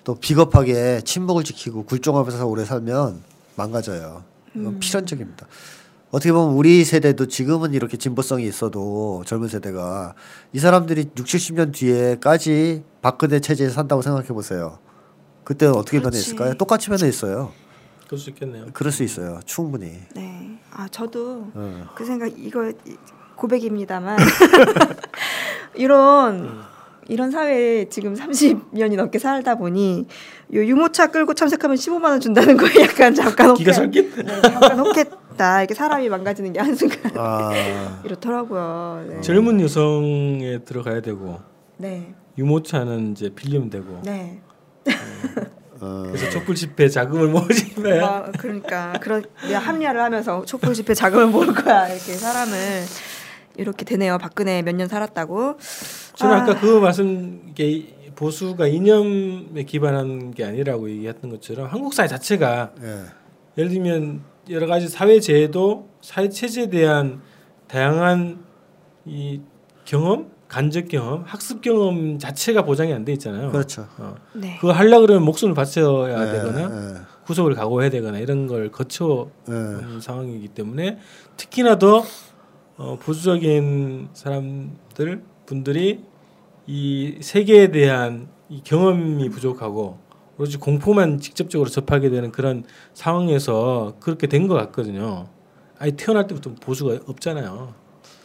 또 0.05 0.17
비겁하게 0.17 1.03
친목을 1.05 1.45
지키고 1.45 1.85
굴종하면서 1.85 2.45
오래 2.47 2.65
살면 2.65 3.23
망가져요. 3.55 4.25
이건 4.57 4.81
필연적입니다. 4.81 5.47
어떻게 6.11 6.33
보면 6.33 6.55
우리 6.57 6.85
세대도 6.85 7.27
지금은 7.27 7.75
이렇게 7.75 7.97
진보성이 7.99 8.47
있어도 8.47 9.23
젊은 9.27 9.49
세대가 9.49 10.15
이 10.55 10.59
사람들이 10.59 11.11
6, 11.17 11.25
70년 11.27 11.73
뒤에까지 11.75 12.83
박근혜 13.03 13.41
체제에 13.41 13.69
산다고 13.69 14.01
생각해 14.01 14.29
보세요. 14.29 14.79
그때는 15.45 15.75
어떻게 15.75 15.99
그렇지. 15.99 16.35
변했을까요? 16.35 16.55
똑같이 16.55 16.89
변했어요. 16.89 17.53
그럴 18.07 18.19
수 18.19 18.31
있겠네요. 18.31 18.67
그럴 18.73 18.91
수 18.91 19.03
있어요. 19.03 19.41
충분히. 19.45 19.93
네 20.15 20.45
아 20.71 20.87
저도 20.89 21.51
어. 21.55 21.87
그 21.97 22.05
생각 22.05 22.27
이거 22.39 22.69
이- 22.69 22.97
고백입니다만 23.35 24.17
이런 25.75 26.61
이런 27.09 27.31
사회에 27.31 27.89
지금 27.89 28.15
30년이 28.15 28.95
넘게 28.97 29.19
살다 29.19 29.55
보니 29.57 30.07
요 30.55 30.65
유모차 30.65 31.09
끌고 31.09 31.35
참석하면 31.35 31.77
15만 31.77 32.05
원 32.05 32.21
준다는 32.21 32.57
거에 32.57 32.71
약간 32.83 33.15
잠깐 33.15 33.55
기가. 33.55 33.73
네, 33.87 34.11
잠깐 34.43 34.79
혹했 34.79 35.09
다 35.39 35.61
이렇게 35.63 35.73
사람이 35.73 36.09
망가지는 36.11 36.53
게 36.53 36.61
한순간 36.61 37.13
아, 37.17 37.51
이렇더라고요. 38.05 39.07
네. 39.09 39.21
젊은 39.23 39.61
여성에 39.63 40.65
들어가야 40.67 41.01
되고 41.01 41.41
네. 41.79 42.13
유모차는 42.37 43.13
이제 43.13 43.31
빌리면 43.35 43.71
되고 43.71 44.03
네. 44.05 44.43
어. 45.81 46.03
그래서 46.07 46.29
촛불 46.31 46.55
집회 46.57 46.89
자금을 46.89 47.29
모으지면 47.29 48.03
아, 48.05 48.31
그러니까 48.37 48.93
그런 49.01 49.25
합리화를 49.41 50.03
하면서 50.03 50.45
촛불 50.45 50.75
집회 50.75 50.93
자금을 50.93 51.29
모을 51.29 51.55
거야 51.55 51.87
이렇게 51.89 52.13
사람을 52.15 52.55
이렇게 53.57 53.85
되네요. 53.85 54.19
박근혜 54.19 54.63
몇 54.63 54.75
년 54.75 54.89
살았다고. 54.89 55.57
저는 56.17 56.35
아. 56.35 56.43
아까 56.43 56.61
그 56.61 56.79
말씀 56.81 57.53
게 57.55 57.95
보수가 58.17 58.67
이념에 58.67 59.63
기반한 59.65 60.33
게 60.33 60.45
아니라고 60.45 60.91
얘기했던 60.91 61.31
것처럼 61.31 61.67
한국 61.69 61.95
사회 61.95 62.09
자체가 62.09 62.73
예. 62.83 63.01
예를 63.57 63.71
들면 63.71 64.23
여러 64.51 64.67
가지 64.67 64.89
사회 64.89 65.21
제도, 65.21 65.89
사회 66.01 66.29
체제에 66.29 66.69
대한 66.71 67.21
다양한 67.67 68.45
이 69.05 69.41
경험, 69.85 70.31
간접 70.49 70.89
경험, 70.89 71.23
학습 71.27 71.61
경험 71.61 72.19
자체가 72.19 72.63
보장이 72.63 72.93
안 72.93 73.05
돼 73.05 73.13
있잖아요. 73.13 73.51
그렇죠. 73.51 73.87
어. 73.99 74.15
네. 74.35 74.57
그거 74.61 74.73
하려 74.73 75.01
그러면 75.01 75.25
목숨을 75.25 75.55
바쳐야 75.55 76.27
예, 76.29 76.33
되거나 76.33 76.61
예, 76.63 77.01
구속을 77.27 77.55
각오해야 77.55 77.91
되거나 77.91 78.19
이런 78.19 78.47
걸 78.47 78.71
거쳐 78.71 79.29
예. 79.49 79.53
온 79.53 80.01
상황이기 80.01 80.49
때문에 80.49 80.99
특히나 81.37 81.79
더 81.79 82.03
어, 82.79 82.97
보수적인 83.01 84.09
사람들 84.15 85.23
분들이 85.45 86.05
이 86.67 87.19
세계에 87.21 87.71
대한 87.71 88.29
이 88.49 88.63
경험이 88.63 89.29
부족하고 89.29 89.99
오로지 90.39 90.57
공포만 90.57 91.19
직접적으로 91.19 91.69
접하게 91.69 92.11
되는 92.11 92.31
그런 92.33 92.65
상황에서 92.95 93.97
그렇게 94.01 94.27
된 94.27 94.47
것 94.49 94.55
같거든요. 94.55 95.29
아예 95.79 95.91
태어날 95.91 96.27
때부터 96.27 96.55
보수가 96.55 97.01
없잖아요. 97.07 97.75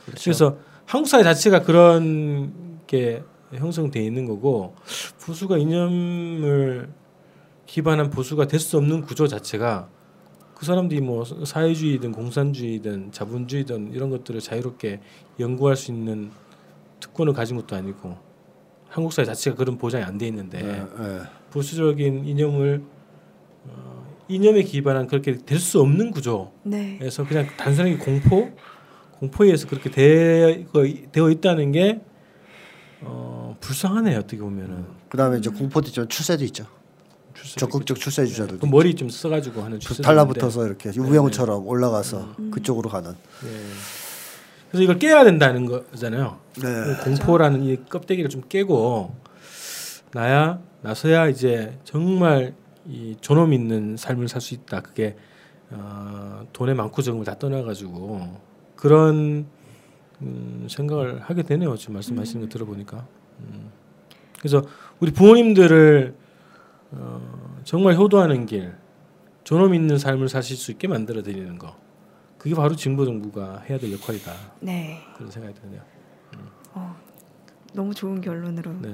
그렇죠. 0.05 0.23
그래서 0.23 0.57
한국 0.85 1.07
사회 1.09 1.23
자체가 1.23 1.63
그런 1.63 2.79
게 2.87 3.23
형성돼 3.53 4.03
있는 4.03 4.25
거고 4.25 4.75
보수가 5.25 5.57
이념을 5.57 6.89
기반한 7.65 8.09
보수가 8.09 8.47
될 8.47 8.59
수 8.59 8.77
없는 8.77 9.01
구조 9.01 9.27
자체가 9.27 9.89
그 10.55 10.65
사람들이 10.65 11.01
뭐 11.01 11.23
사회주의든 11.25 12.11
공산주의든 12.11 13.11
자본주의든 13.11 13.91
이런 13.93 14.09
것들을 14.09 14.39
자유롭게 14.39 14.99
연구할 15.39 15.75
수 15.75 15.91
있는 15.91 16.31
특권을 16.99 17.33
가진 17.33 17.57
것도 17.57 17.75
아니고 17.75 18.17
한국 18.93 19.11
사회 19.11 19.25
자체가 19.25 19.55
그런 19.57 19.77
보장이 19.77 20.03
안 20.03 20.17
돼 20.19 20.27
있는데 20.27 20.59
예, 20.63 21.03
예. 21.03 21.21
보수적인 21.51 22.25
이념을 22.25 22.83
어, 23.65 24.05
이념에 24.27 24.61
기반한 24.61 25.07
그렇게 25.07 25.37
될 25.37 25.59
수 25.59 25.81
없는 25.81 26.11
구조에서 26.11 26.51
네. 26.63 26.99
그냥 27.27 27.47
단순하게 27.57 27.97
공포 27.97 28.51
공포에 29.19 29.47
의해서 29.47 29.67
그렇게 29.67 29.89
되어, 29.89 30.63
되어 31.11 31.29
있다는 31.31 31.71
게 31.71 32.01
어, 33.01 33.57
불쌍하네요 33.59 34.19
어떻게 34.19 34.37
보면은 34.37 34.85
그다음에 35.09 35.39
이제 35.39 35.49
공포도 35.49 35.87
있지만 35.87 36.07
추세도 36.07 36.43
있죠. 36.45 36.65
출세도 37.33 37.59
적극적 37.59 37.97
추세 37.99 38.25
주자들도 38.27 38.59
그 38.59 38.65
머리 38.71 38.93
좀 38.95 39.09
써가지고 39.09 39.61
하는 39.63 39.79
쭉 39.79 39.87
출세도 39.87 40.05
달라붙어서 40.05 40.67
이렇게 40.67 40.89
우병우처럼 40.89 41.65
올라가서 41.67 42.35
음. 42.37 42.51
그쪽으로 42.51 42.89
가는. 42.91 43.11
예. 43.11 44.02
그래서 44.73 44.85
이걸 44.85 44.97
깨야 44.97 45.23
된다는 45.23 45.67
거잖아요. 45.67 46.39
네. 46.55 46.95
공포라는 47.03 47.61
이 47.61 47.77
껍데기를 47.85 48.27
좀 48.31 48.41
깨고 48.49 49.15
나야 50.13 50.59
나서야 50.81 51.27
이제 51.27 51.77
정말 51.83 52.55
이 52.87 53.15
존엄 53.21 53.53
있는 53.53 53.95
삶을 53.97 54.27
살 54.27 54.41
수 54.41 54.55
있다. 54.55 54.81
그게 54.81 55.15
어, 55.69 56.47
돈의 56.53 56.73
많고 56.73 57.03
적은 57.03 57.19
걸다 57.19 57.37
떠나가지고 57.37 58.39
그런 58.75 59.45
음, 60.23 60.67
생각을 60.67 61.21
하게 61.21 61.43
되네요. 61.43 61.77
지금 61.77 61.93
말씀하시는 61.93 62.43
거 62.43 62.51
들어보니까. 62.51 63.05
음. 63.41 63.69
그래서 64.39 64.63
우리 64.99 65.11
부모님들을 65.11 66.15
어, 66.93 67.57
정말 67.63 67.95
효도하는 67.95 68.47
길, 68.47 68.73
존엄 69.43 69.75
있는 69.75 69.99
삶을 69.99 70.29
사실 70.29 70.57
수 70.57 70.71
있게 70.71 70.87
만들어 70.87 71.21
드리는 71.21 71.59
거. 71.59 71.75
그게 72.43 72.55
바로 72.55 72.75
진보 72.75 73.05
정부가 73.05 73.63
해야 73.69 73.77
될 73.77 73.93
역할이다. 73.93 74.33
네. 74.59 74.99
그런 75.15 75.31
생각이 75.31 75.55
드네요. 75.61 75.81
어, 76.73 76.93
너무 77.73 77.93
좋은 77.93 78.19
결론으로. 78.19 78.69
네. 78.81 78.89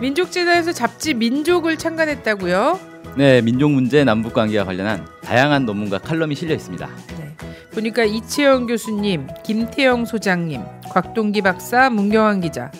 민족재단에서 0.00 0.70
잡지 0.70 1.14
민족을 1.14 1.78
창간했다고요? 1.78 2.78
네, 3.16 3.42
민족 3.42 3.72
문제 3.72 4.04
남북 4.04 4.34
관계와 4.34 4.64
관련한 4.64 5.04
다양한 5.22 5.66
논문과 5.66 5.98
칼럼이 5.98 6.36
실려 6.36 6.54
있습니다. 6.54 6.88
네. 7.18 7.36
보니까 7.72 8.04
이채영 8.04 8.68
교수님, 8.68 9.26
김태영 9.42 10.04
소장님, 10.04 10.62
곽동기 10.90 11.42
박사, 11.42 11.90
문경환 11.90 12.40
기자 12.40 12.70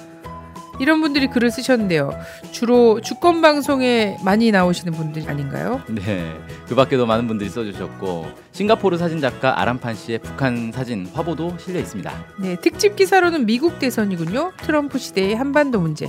이런 0.80 1.00
분들이 1.00 1.26
글을 1.28 1.50
쓰셨는데요. 1.50 2.12
주로 2.50 3.00
주권 3.00 3.40
방송에 3.40 4.16
많이 4.24 4.50
나오시는 4.50 4.92
분들 4.92 5.28
아닌가요? 5.28 5.80
네, 5.88 6.38
그 6.68 6.74
밖에도 6.74 7.06
많은 7.06 7.26
분들이 7.26 7.48
써주셨고 7.48 8.26
싱가포르 8.52 8.98
사진 8.98 9.20
작가 9.20 9.60
아람판 9.60 9.94
씨의 9.94 10.18
북한 10.18 10.72
사진 10.72 11.06
화보도 11.12 11.56
실려 11.58 11.80
있습니다. 11.80 12.12
네, 12.40 12.56
특집 12.60 12.96
기사로는 12.96 13.46
미국 13.46 13.78
대선이군요. 13.78 14.52
트럼프 14.62 14.98
시대의 14.98 15.34
한반도 15.34 15.80
문제. 15.80 16.06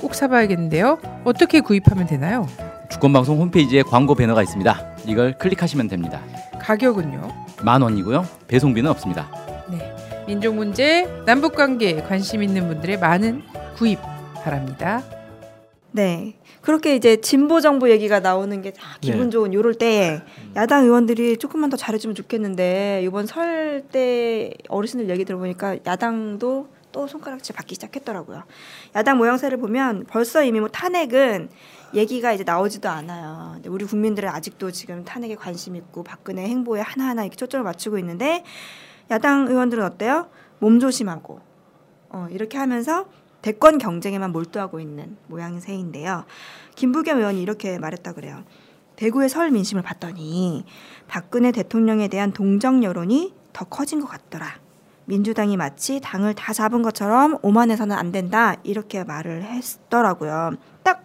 꼭 0.00 0.14
사봐야겠는데요. 0.14 0.98
어떻게 1.24 1.60
구입하면 1.60 2.06
되나요? 2.06 2.46
주권방송 2.90 3.40
홈페이지에 3.40 3.82
광고 3.82 4.14
배너가 4.14 4.42
있습니다. 4.42 4.96
이걸 5.06 5.36
클릭하시면 5.38 5.88
됩니다. 5.88 6.20
가격은요? 6.60 7.28
만 7.62 7.82
원이고요. 7.82 8.26
배송비는 8.46 8.90
없습니다. 8.90 9.28
네. 9.70 9.94
민족 10.26 10.54
문제, 10.54 11.08
남북 11.24 11.54
관계에 11.54 12.02
관심 12.02 12.42
있는 12.42 12.66
분들의 12.68 12.98
많은 12.98 13.42
구입 13.76 13.98
바랍니다. 14.42 15.02
네. 15.92 16.38
그렇게 16.62 16.94
이제 16.96 17.20
진보 17.20 17.60
정부 17.60 17.90
얘기가 17.90 18.20
나오는 18.20 18.60
게 18.60 18.70
다 18.72 18.98
기분 19.00 19.24
네. 19.24 19.30
좋은 19.30 19.54
요럴 19.54 19.74
때 19.74 20.22
야당 20.56 20.84
의원들이 20.84 21.38
조금만 21.38 21.70
더 21.70 21.76
잘해주면 21.76 22.14
좋겠는데 22.14 23.02
이번 23.04 23.26
설 23.26 23.84
때 23.92 24.52
어르신들 24.68 25.10
얘기 25.10 25.24
들어보니까 25.24 25.76
야당도 25.86 26.68
또 26.92 27.06
손가락질 27.06 27.54
받기 27.54 27.74
시작했더라고요. 27.74 28.42
야당 28.96 29.18
모양새를 29.18 29.58
보면 29.58 30.06
벌써 30.08 30.42
이미 30.42 30.60
뭐 30.60 30.68
탄핵은 30.68 31.50
얘기가 31.94 32.32
이제 32.32 32.42
나오지도 32.44 32.88
않아요. 32.88 33.56
우리 33.68 33.84
국민들은 33.84 34.28
아직도 34.28 34.70
지금 34.70 35.04
탄핵에 35.04 35.34
관심 35.34 35.76
있고 35.76 36.02
박근혜 36.02 36.42
행보에 36.48 36.80
하나하나 36.80 37.22
이렇게 37.22 37.36
초점을 37.36 37.62
맞추고 37.64 37.98
있는데 37.98 38.42
야당 39.10 39.46
의원들은 39.46 39.84
어때요? 39.84 40.28
몸조심하고 40.58 41.40
어, 42.08 42.26
이렇게 42.30 42.56
하면서 42.58 43.06
대권 43.46 43.78
경쟁에만 43.78 44.32
몰두하고 44.32 44.80
있는 44.80 45.16
모양새인데요. 45.28 46.24
김부겸 46.74 47.18
의원이 47.18 47.40
이렇게 47.40 47.78
말했다 47.78 48.12
그래요. 48.14 48.42
대구의 48.96 49.28
설 49.28 49.52
민심을 49.52 49.84
봤더니 49.84 50.64
박근혜 51.06 51.52
대통령에 51.52 52.08
대한 52.08 52.32
동정 52.32 52.82
여론이 52.82 53.34
더 53.52 53.64
커진 53.66 54.00
것 54.00 54.08
같더라. 54.08 54.48
민주당이 55.04 55.56
마치 55.56 56.00
당을 56.00 56.34
다 56.34 56.52
잡은 56.52 56.82
것처럼 56.82 57.38
오만해서는 57.40 57.94
안 57.94 58.10
된다 58.10 58.56
이렇게 58.64 59.04
말을 59.04 59.44
했더라고요. 59.44 60.54
딱 60.82 61.04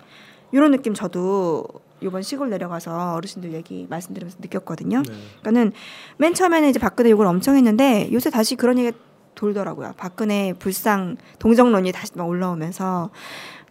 이런 0.52 0.72
느낌 0.72 0.96
저도 0.96 1.64
이번 2.00 2.24
시골 2.24 2.50
내려가서 2.50 3.14
어르신들 3.14 3.54
얘기 3.54 3.86
말씀드리면서 3.88 4.40
느꼈거든요. 4.42 5.04
네. 5.04 5.14
그러니까는 5.42 5.74
맨 6.18 6.34
처음에는 6.34 6.70
이제 6.70 6.80
박근혜 6.80 7.12
욕을 7.12 7.28
엄청 7.28 7.56
했는데 7.56 8.10
요새 8.12 8.32
다시 8.32 8.56
그런 8.56 8.80
얘기가 8.80 8.98
돌더라고요. 9.36 9.94
박근혜 9.98 10.54
불상 10.54 11.18
동정론이 11.40 11.92
다시 11.92 12.12
막 12.16 12.28
올라오면서 12.28 13.10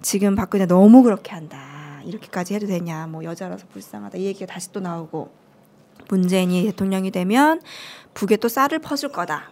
지금 0.02 0.34
박근혜 0.34 0.66
너무 0.66 1.02
그렇게 1.02 1.32
한다. 1.32 2.00
이렇게까지 2.04 2.54
해도 2.54 2.66
되냐. 2.66 3.06
뭐 3.06 3.22
여자라서 3.24 3.66
불쌍하다. 3.72 4.18
이 4.18 4.24
얘기가 4.24 4.52
다시 4.52 4.72
또 4.72 4.80
나오고 4.80 5.30
문재인이 6.08 6.64
대통령이 6.64 7.10
되면 7.10 7.60
북에 8.14 8.36
또 8.36 8.48
쌀을 8.48 8.78
퍼줄 8.80 9.10
거다. 9.12 9.50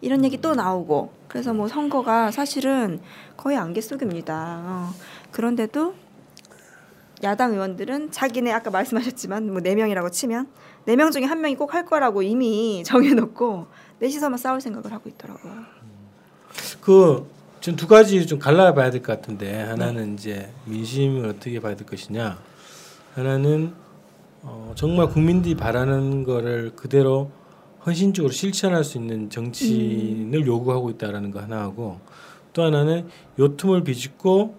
이런 0.00 0.24
얘기 0.24 0.40
또 0.40 0.54
나오고 0.54 1.12
그래서 1.28 1.52
뭐 1.52 1.68
선거가 1.68 2.30
사실은 2.30 3.00
거의 3.36 3.56
안개 3.58 3.80
속입니다. 3.80 4.60
어. 4.64 4.94
그런데도 5.30 5.94
야당 7.22 7.52
의원들은 7.52 8.10
자기네 8.12 8.50
아까 8.50 8.70
말씀하셨지만 8.70 9.50
뭐 9.52 9.60
네 9.60 9.74
명이라고 9.74 10.10
치면 10.10 10.48
네 10.86 10.96
명 10.96 11.10
중에 11.10 11.24
한 11.24 11.42
명이 11.42 11.56
꼭 11.56 11.74
할 11.74 11.84
거라고 11.84 12.22
이미 12.22 12.82
정해놓고 12.86 13.66
넷이서만 14.00 14.38
싸울 14.38 14.60
생각을 14.60 14.92
하고 14.92 15.08
있더라고요. 15.08 15.52
그 16.80 17.26
지금 17.60 17.76
두 17.76 17.86
가지 17.86 18.26
좀 18.26 18.38
갈라봐야 18.38 18.90
될 18.90 19.02
것 19.02 19.12
같은데 19.20 19.60
하나는 19.62 20.14
이제 20.14 20.50
민심을 20.64 21.28
어떻게 21.28 21.60
봐야 21.60 21.76
될 21.76 21.86
것이냐 21.86 22.38
하나는 23.14 23.74
어, 24.42 24.72
정말 24.74 25.08
국민들이 25.08 25.54
바라는 25.54 26.24
거를 26.24 26.72
그대로 26.74 27.30
헌신적으로 27.84 28.32
실천할 28.32 28.84
수 28.84 28.96
있는 28.98 29.28
정치인을 29.30 30.46
요구하고 30.46 30.90
있다라는 30.90 31.30
거 31.30 31.40
하나 31.40 31.60
하고 31.60 31.98
또 32.54 32.62
하나는 32.62 33.08
요 33.38 33.56
틈을 33.56 33.84
비집고 33.84 34.54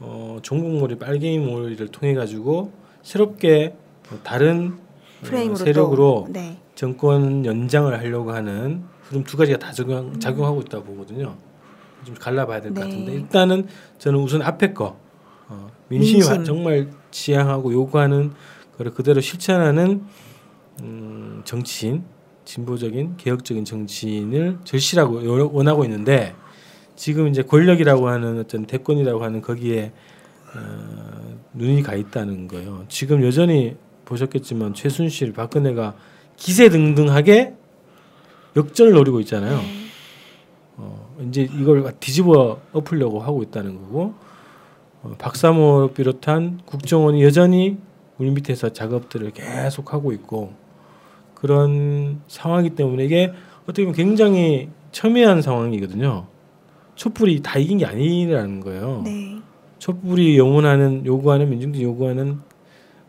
어, 0.00 0.38
종북몰이 0.42 0.96
빨갱이 0.98 1.38
몰이를 1.38 1.88
통해 1.88 2.14
가지고 2.14 2.72
새롭게 3.02 3.74
어, 4.12 4.18
다른 4.22 4.78
어, 5.22 5.54
세력으로 5.56 6.24
또, 6.26 6.32
네. 6.32 6.58
정권 6.74 7.44
연장을 7.46 7.96
하려고 7.98 8.32
하는 8.32 8.82
흐름 9.02 9.22
두 9.24 9.36
가지가 9.36 9.58
다 9.58 9.72
작용, 9.72 10.18
작용하고 10.18 10.60
있다 10.62 10.78
고 10.78 10.84
보거든요. 10.84 11.36
좀 12.04 12.14
갈라봐야 12.14 12.60
될것 12.60 12.74
네. 12.78 12.90
같은데 12.90 13.12
일단은 13.14 13.66
저는 13.98 14.18
우선 14.20 14.42
앞에 14.42 14.72
거 14.72 14.98
어, 15.48 15.68
민심이 15.88 16.18
민심. 16.18 16.38
와- 16.38 16.44
정말 16.44 16.90
지향하고 17.10 17.72
요구하는 17.72 18.32
거를 18.76 18.92
그대로 18.92 19.20
실천하는 19.20 20.04
음, 20.82 21.40
정치인 21.44 22.04
진보적인 22.44 23.16
개혁적인 23.16 23.64
정치인을 23.64 24.58
절실하고 24.64 25.24
요- 25.24 25.50
원하고 25.52 25.84
있는데 25.84 26.34
지금 26.96 27.28
이제 27.28 27.42
권력이라고 27.42 28.08
하는 28.08 28.38
어떤 28.40 28.66
대권이라고 28.66 29.22
하는 29.22 29.40
거기에 29.40 29.92
어, 30.56 31.38
눈이 31.54 31.82
가 31.82 31.94
있다는 31.94 32.48
거예요. 32.48 32.84
지금 32.88 33.22
여전히 33.24 33.76
보셨겠지만 34.04 34.74
최순실, 34.74 35.32
박근혜가 35.32 35.94
기세등등하게 36.36 37.54
역전을 38.56 38.92
노리고 38.92 39.20
있잖아요. 39.20 39.60
어, 40.76 41.16
이제 41.28 41.42
이걸 41.42 41.92
뒤집어 42.00 42.60
엎으려고 42.72 43.20
하고 43.20 43.42
있다는 43.42 43.76
거고 43.76 44.14
어, 45.02 45.14
박사모 45.18 45.90
비롯한 45.94 46.60
국정원이 46.64 47.22
여전히 47.22 47.78
우리 48.18 48.30
밑에서 48.30 48.70
작업들을 48.70 49.32
계속 49.32 49.92
하고 49.92 50.12
있고 50.12 50.52
그런 51.34 52.20
상황이기 52.28 52.74
때문에 52.76 53.04
이게 53.04 53.32
어떻게 53.64 53.82
보면 53.82 53.94
굉장히 53.94 54.68
첨예한 54.92 55.42
상황이거든요. 55.42 56.26
촛불이 56.94 57.42
다 57.42 57.58
이긴 57.58 57.78
게 57.78 57.86
아니라는 57.86 58.60
거예요. 58.60 59.02
네. 59.04 59.38
촛불이 59.78 60.38
요구하는 60.38 61.04
요구하는 61.04 61.50
민중들이 61.50 61.82
요구하는 61.84 62.40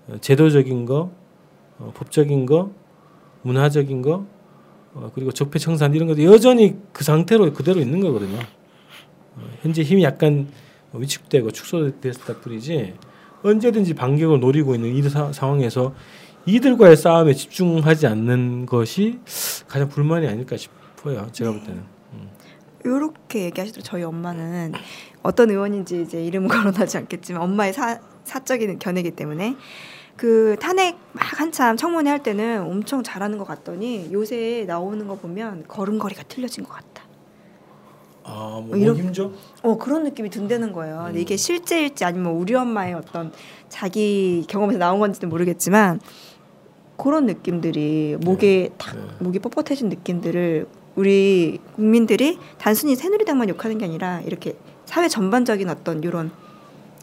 어, 0.08 0.18
제도적인 0.20 0.86
거, 0.86 1.12
어, 1.80 1.92
법적인 1.96 2.46
거, 2.46 2.72
문화적인 3.46 4.02
거, 4.02 4.26
어, 4.96 5.12
그리고 5.14 5.32
적폐 5.32 5.60
청산 5.60 5.94
이런 5.94 6.08
것도 6.08 6.24
여전히 6.24 6.78
그 6.92 7.04
상태로 7.04 7.54
그대로 7.54 7.80
있는 7.80 8.00
거거든요. 8.00 8.40
어, 8.40 9.42
현재 9.62 9.84
힘이 9.84 10.04
약간 10.04 10.48
위축되고 10.94 11.52
축소됐을 11.52 12.36
뿐이지 12.42 12.96
언제든지 13.44 13.94
반격을 13.94 14.40
노리고 14.40 14.74
있는 14.76 14.96
이 14.96 15.02
사- 15.04 15.32
상황에서 15.32 15.94
이들과의 16.48 16.96
싸움에 16.98 17.34
집중하지 17.34 18.08
않는 18.08 18.66
것이 18.66 19.20
가장 19.68 19.90
불만이 19.90 20.28
아닐까 20.28 20.58
싶어요. 20.58 21.28
제가 21.32 21.52
볼 21.52 21.62
때는. 21.64 21.84
요렇게 22.86 23.46
얘기하시더라고요. 23.46 23.84
저희 23.84 24.04
엄마는 24.04 24.74
어떤 25.24 25.50
의원인지 25.50 26.04
이제 26.04 26.24
이름은 26.24 26.48
거론하지 26.50 26.98
않겠지만 26.98 27.42
엄마의 27.42 27.74
사, 27.74 28.00
사적인 28.24 28.80
견해이기 28.80 29.12
때문에 29.12 29.56
그 30.16 30.56
탄핵 30.60 30.98
막 31.12 31.40
한참 31.40 31.76
청문회 31.76 32.10
할 32.10 32.24
때는 32.24 32.62
엄청 32.64 33.04
잘하는 33.04 33.38
것 33.38 33.46
같더니 33.46 34.10
요새 34.12 34.66
나오는 34.68 35.08
거 35.08 35.16
보면 35.16 35.66
걸음걸이가 35.68 36.24
틀려진 36.24 36.64
것 36.64 36.74
같다. 36.74 37.04
아, 38.24 38.62
뭐, 38.66 38.76
어? 38.76 39.32
어 39.62 39.78
그런 39.78 40.04
느낌이 40.04 40.30
든다는 40.30 40.72
거예요. 40.72 41.04
근데 41.06 41.22
이게 41.22 41.38
실제일지 41.38 42.06
아니면 42.06 42.34
우리 42.34 42.56
엄마의 42.56 42.96
어떤 42.96 43.32
자기 43.70 44.44
경험에서 44.48 44.80
나온 44.80 45.00
건지는 45.00 45.30
모르겠지만 45.30 46.00
그런 46.98 47.26
느낌들이 47.26 48.18
목에 48.22 48.70
탁 48.78 48.96
네. 48.96 49.02
목이 49.20 49.40
뻣뻣해진 49.40 49.90
느낌들을 49.90 50.66
우리 50.96 51.60
국민들이 51.76 52.40
단순히 52.58 52.96
새누리당만 52.96 53.50
욕하는 53.50 53.78
게 53.78 53.86
아니라 53.86 54.22
이렇게 54.22 54.56
사회 54.86 55.08
전반적인 55.08 55.70
어떤 55.70 56.02
이런 56.04 56.32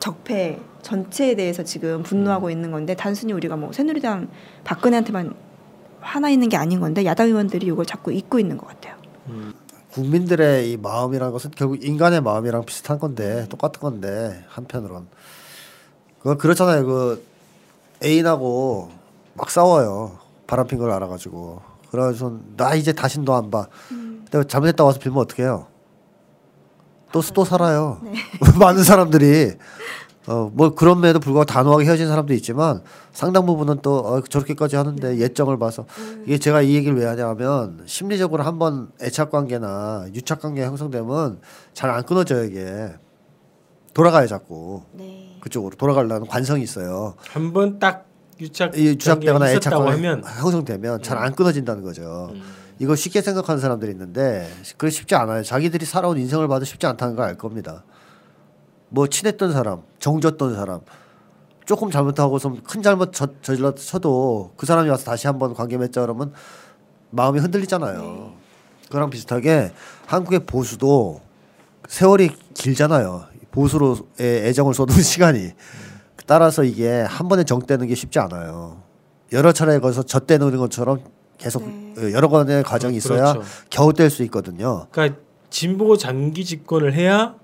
적폐 0.00 0.58
전체에 0.82 1.34
대해서 1.34 1.62
지금 1.62 2.02
분노하고 2.02 2.50
있는 2.50 2.70
건데 2.70 2.94
단순히 2.94 3.32
우리가 3.32 3.56
뭐 3.56 3.72
새누리당 3.72 4.28
박근혜한테만 4.64 5.34
화나 6.00 6.28
있는 6.30 6.48
게 6.48 6.56
아닌 6.56 6.80
건데 6.80 7.04
야당 7.04 7.28
의원들이 7.28 7.66
이걸 7.66 7.86
자꾸 7.86 8.12
잊고 8.12 8.38
있는 8.38 8.58
것 8.58 8.66
같아요. 8.66 8.96
국민들의 9.92 10.70
이 10.72 10.76
마음이라는 10.76 11.32
것은 11.32 11.50
결국 11.54 11.84
인간의 11.84 12.22
마음이랑 12.22 12.64
비슷한 12.64 12.98
건데 12.98 13.46
똑같은 13.48 13.80
건데 13.80 14.44
한편으론 14.48 15.06
그 16.22 16.36
그렇잖아요. 16.36 16.86
그 16.86 17.24
애인하고 18.02 18.90
막 19.34 19.50
싸워요. 19.50 20.18
바람핀 20.46 20.78
걸 20.78 20.90
알아가지고 20.90 21.62
그래서 21.90 22.38
나 22.56 22.74
이제 22.74 22.92
다신 22.92 23.24
너안 23.24 23.50
봐. 23.50 23.66
근데 23.88 24.46
잘못했다 24.46 24.82
와서 24.82 24.98
빌면 24.98 25.18
어떻게 25.18 25.42
해요? 25.42 25.66
또또 27.12 27.44
살아요. 27.44 28.00
많은 28.58 28.82
사람들이 28.82 29.52
어 30.26 30.50
뭐 30.52 30.74
그럼에도 30.74 31.18
불구하고 31.18 31.44
단호하게 31.46 31.84
헤어진 31.84 32.06
사람도 32.08 32.32
있지만 32.34 32.82
상당 33.12 33.44
부분은 33.46 33.78
또 33.82 33.98
어, 33.98 34.20
저렇게까지 34.22 34.76
하는데 34.76 35.18
예정을 35.18 35.58
봐서 35.58 35.84
이게 36.24 36.38
제가 36.38 36.62
이 36.62 36.74
얘기를 36.74 36.96
왜 36.96 37.06
하냐면 37.06 37.82
심리적으로 37.86 38.44
한번 38.44 38.90
애착 39.02 39.30
관계나 39.30 40.06
유착 40.14 40.40
관계 40.40 40.64
형성되면 40.64 41.40
잘 41.74 41.90
안 41.90 42.04
끊어져요 42.04 42.44
이게 42.44 42.92
돌아가요 43.94 44.26
자꾸 44.26 44.82
네. 44.92 45.36
그쪽으로 45.40 45.76
돌아가려는 45.76 46.26
관성이 46.26 46.62
있어요. 46.62 47.14
한 47.28 47.52
번 47.52 47.78
딱 47.78 48.06
유착 48.40 48.78
이 48.78 48.86
유착되거나 48.86 49.38
관계가 49.40 49.56
애착 49.56 49.72
관계 49.72 49.90
하면 49.92 50.22
형성되면 50.24 51.02
잘 51.02 51.18
안 51.18 51.34
끊어진다는 51.34 51.82
거죠. 51.82 52.30
음. 52.32 52.42
이거 52.78 52.96
쉽게 52.96 53.20
생각하는 53.22 53.60
사람들이 53.60 53.90
있는데 53.92 54.48
그게 54.76 54.90
쉽지 54.90 55.14
않아요. 55.16 55.42
자기들이 55.42 55.84
살아온 55.84 56.16
인생을 56.18 56.48
봐도 56.48 56.64
쉽지 56.64 56.86
않다는 56.86 57.16
걸 57.16 57.26
알 57.26 57.36
겁니다. 57.36 57.84
뭐 58.92 59.06
친했던 59.06 59.52
사람, 59.52 59.82
정졌던 59.98 60.54
사람, 60.54 60.80
조금 61.64 61.90
잘못하고서 61.90 62.56
큰 62.62 62.82
잘못 62.82 63.12
저, 63.12 63.26
저질러 63.40 63.74
쳐도 63.74 64.52
그 64.56 64.66
사람이 64.66 64.88
와서 64.90 65.04
다시 65.04 65.26
한번 65.26 65.54
관계 65.54 65.78
맺자 65.78 66.02
그러면 66.02 66.32
마음이 67.10 67.40
흔들리잖아요. 67.40 68.32
그거랑 68.86 69.08
비슷하게 69.08 69.72
한국의 70.06 70.40
보수도 70.40 71.22
세월이 71.88 72.30
길잖아요. 72.54 73.24
보수로의 73.50 74.04
애정을 74.18 74.74
쏟은 74.74 74.94
시간이 75.02 75.52
따라서 76.26 76.62
이게 76.62 77.00
한 77.00 77.28
번에 77.28 77.44
정떼는 77.44 77.86
게 77.86 77.94
쉽지 77.94 78.18
않아요. 78.18 78.82
여러 79.32 79.52
차례 79.52 79.78
거기서 79.78 80.02
젖대는 80.02 80.54
것처럼 80.58 81.00
계속 81.38 81.66
네. 81.66 82.12
여러 82.12 82.28
번의 82.28 82.62
과정이 82.62 82.96
있어야 82.96 83.32
그렇죠. 83.32 83.48
겨우 83.70 83.92
뗄 83.94 84.10
수 84.10 84.22
있거든요. 84.24 84.86
그러니까 84.90 85.18
진보 85.48 85.96
장기 85.96 86.44
집권을 86.44 86.92
해야 86.92 87.34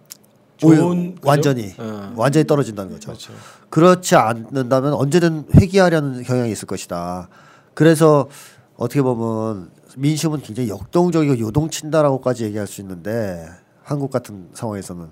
좋은? 0.58 1.16
완전히 1.22 1.72
어. 1.78 2.12
완전히 2.16 2.46
떨어진다는 2.46 2.92
거죠. 2.92 3.08
그렇죠. 3.08 3.32
그렇지 3.70 4.16
않는다면 4.16 4.92
언제든 4.94 5.46
회귀하려는 5.54 6.22
경향이 6.24 6.50
있을 6.52 6.66
것이다. 6.66 7.28
그래서 7.74 8.28
어떻게 8.76 9.00
보면 9.02 9.70
민심은 9.96 10.42
굉장히 10.42 10.68
역동적이고 10.68 11.38
요동친다라고까지 11.38 12.44
얘기할 12.44 12.66
수 12.66 12.80
있는데 12.80 13.46
한국 13.82 14.10
같은 14.10 14.48
상황에서는 14.52 15.08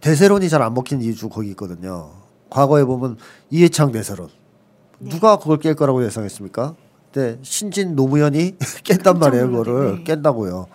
대세론이 0.00 0.48
잘 0.48 0.62
안 0.62 0.72
먹히는 0.74 1.02
이유 1.04 1.14
중 1.14 1.28
거기 1.28 1.50
있거든요. 1.50 2.10
과거에 2.48 2.84
보면 2.84 3.16
이해창 3.50 3.92
대세론 3.92 4.28
누가 4.98 5.38
그걸 5.38 5.58
깰 5.58 5.76
거라고 5.76 6.04
예상했습니까? 6.04 6.74
근데 7.12 7.38
신진 7.42 7.96
노무현이 7.96 8.56
깬단 8.84 9.18
말이에요. 9.18 9.46
놀라죠. 9.48 9.64
그거를 9.72 9.96
네. 9.98 10.04
깬다고요. 10.04 10.66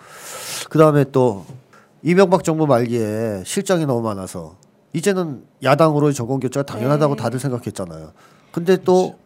그 0.70 0.78
다음에 0.78 1.04
또 1.12 1.44
이명박 2.06 2.44
정부 2.44 2.68
말기에 2.68 3.42
실정이 3.44 3.84
너무 3.84 4.00
많아서 4.00 4.54
이제는 4.92 5.42
야당으로 5.64 6.12
정권 6.12 6.38
교체가 6.38 6.64
당연하다고 6.64 7.16
네. 7.16 7.22
다들 7.22 7.40
생각했잖아요. 7.40 8.12
근데 8.52 8.76
또 8.76 9.18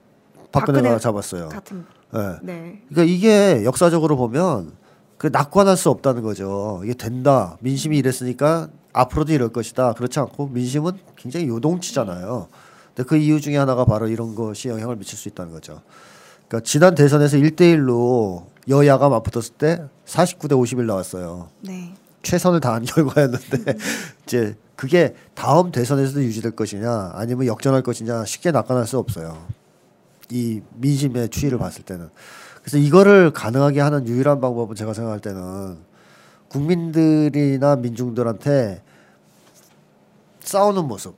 박근혜가 0.51 0.85
박근혜 0.85 0.99
잡았어요. 0.99 1.51
같은 1.51 1.85
예. 2.14 2.38
네. 2.43 2.83
그러니까 2.88 3.14
이게 3.14 3.64
역사적으로 3.66 4.16
보면 4.16 4.73
그 5.19 5.27
낙관할 5.27 5.77
수 5.77 5.90
없다는 5.90 6.23
거죠. 6.23 6.81
이게 6.83 6.95
된다. 6.95 7.59
민심이 7.61 7.99
이랬으니까 7.99 8.71
앞으로도 8.95 9.35
이럴 9.35 9.51
것이다. 9.51 9.93
그렇지 9.93 10.19
않고 10.19 10.47
민심은 10.47 10.93
굉장히 11.16 11.49
요동치잖아요. 11.49 12.49
근데 12.95 13.07
그 13.07 13.19
이유 13.19 13.43
중에 13.43 13.59
하나가 13.59 13.85
바로 13.85 14.09
이런 14.09 14.35
것이 14.35 14.69
영향을 14.69 14.97
미칠 14.97 15.19
수 15.19 15.29
있다는 15.29 15.53
거죠. 15.53 15.83
그러니까 16.49 16.64
지난 16.64 16.95
대선에서 16.95 17.37
1대1로 17.37 18.47
여야가 18.71 19.11
맞붙었을 19.11 19.55
때 19.59 19.85
49대 20.07 20.59
51 20.59 20.87
나왔어요. 20.87 21.51
네. 21.61 21.93
최선을 22.22 22.61
다한 22.61 22.85
결과였는데 22.85 23.76
이제 24.24 24.56
그게 24.76 25.14
다음 25.35 25.72
대선에서도 25.72 26.22
유지될 26.22 26.52
것이냐 26.52 27.12
아니면 27.14 27.46
역전할 27.46 27.83
것이냐 27.83 28.24
쉽게 28.24 28.50
낙관할 28.50 28.87
수 28.87 28.98
없어요. 28.98 29.46
이 30.30 30.61
민심의 30.76 31.28
추이를 31.30 31.59
봤을 31.59 31.83
때는 31.85 32.09
그래서 32.61 32.78
이거를 32.78 33.33
가능하게 33.33 33.80
하는 33.80 34.06
유일한 34.06 34.40
방법은 34.40 34.76
제가 34.76 34.94
생각할 34.94 35.20
때는 35.20 35.78
국민들이나 36.48 37.76
민중들한테 37.76 38.83
싸우는 40.40 40.87
모습, 40.87 41.14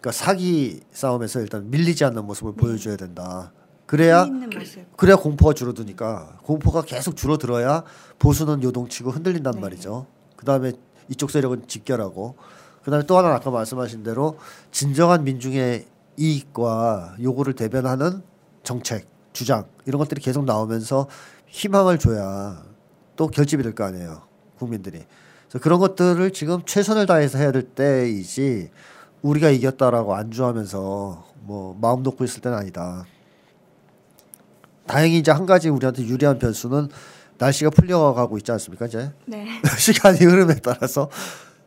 그러니까 0.00 0.12
사기 0.12 0.80
싸움에서 0.92 1.40
일단 1.40 1.70
밀리지 1.70 2.04
않는 2.04 2.24
모습을 2.24 2.54
보여줘야 2.54 2.96
된다. 2.96 3.52
그래야 3.86 4.24
모습. 4.24 4.96
그래야 4.96 5.16
공포가 5.16 5.52
줄어드니까 5.52 6.38
공포가 6.42 6.82
계속 6.82 7.16
줄어들어야 7.16 7.84
보수는 8.18 8.62
요동치고 8.62 9.10
흔들린단 9.10 9.54
네. 9.54 9.60
말이죠. 9.60 10.06
그 10.44 10.46
다음에 10.46 10.72
이쪽 11.08 11.30
세력은 11.30 11.66
집결하고 11.68 12.34
그 12.84 12.90
다음에 12.90 13.06
또 13.06 13.16
하나 13.16 13.34
아까 13.34 13.50
말씀하신 13.50 14.02
대로 14.02 14.38
진정한 14.70 15.24
민중의 15.24 15.86
이익과 16.18 17.16
요구를 17.22 17.54
대변하는 17.54 18.22
정책, 18.62 19.06
주장 19.32 19.64
이런 19.86 19.98
것들이 19.98 20.20
계속 20.20 20.44
나오면서 20.44 21.08
희망을 21.46 21.98
줘야 21.98 22.62
또 23.16 23.28
결집이 23.28 23.62
될 23.62 23.74
거 23.74 23.84
아니에요. 23.84 24.20
국민들이. 24.58 25.02
그래서 25.48 25.62
그런 25.62 25.80
것들을 25.80 26.30
지금 26.32 26.60
최선을 26.66 27.06
다해서 27.06 27.38
해야 27.38 27.50
될 27.50 27.62
때이지 27.62 28.70
우리가 29.22 29.48
이겼다라고 29.48 30.14
안주하면서 30.14 31.24
뭐 31.40 31.78
마음 31.80 32.02
놓고 32.02 32.22
있을 32.24 32.42
때는 32.42 32.58
아니다. 32.58 33.06
다행히 34.86 35.18
이제 35.18 35.30
한 35.30 35.46
가지 35.46 35.70
우리한테 35.70 36.02
유리한 36.04 36.38
변수는 36.38 36.90
날씨가 37.38 37.70
풀려가고 37.70 38.36
있지 38.38 38.52
않습니까 38.52 38.86
이제 38.86 39.12
네. 39.26 39.46
시간이 39.78 40.18
흐름에 40.18 40.54
따라서 40.62 41.08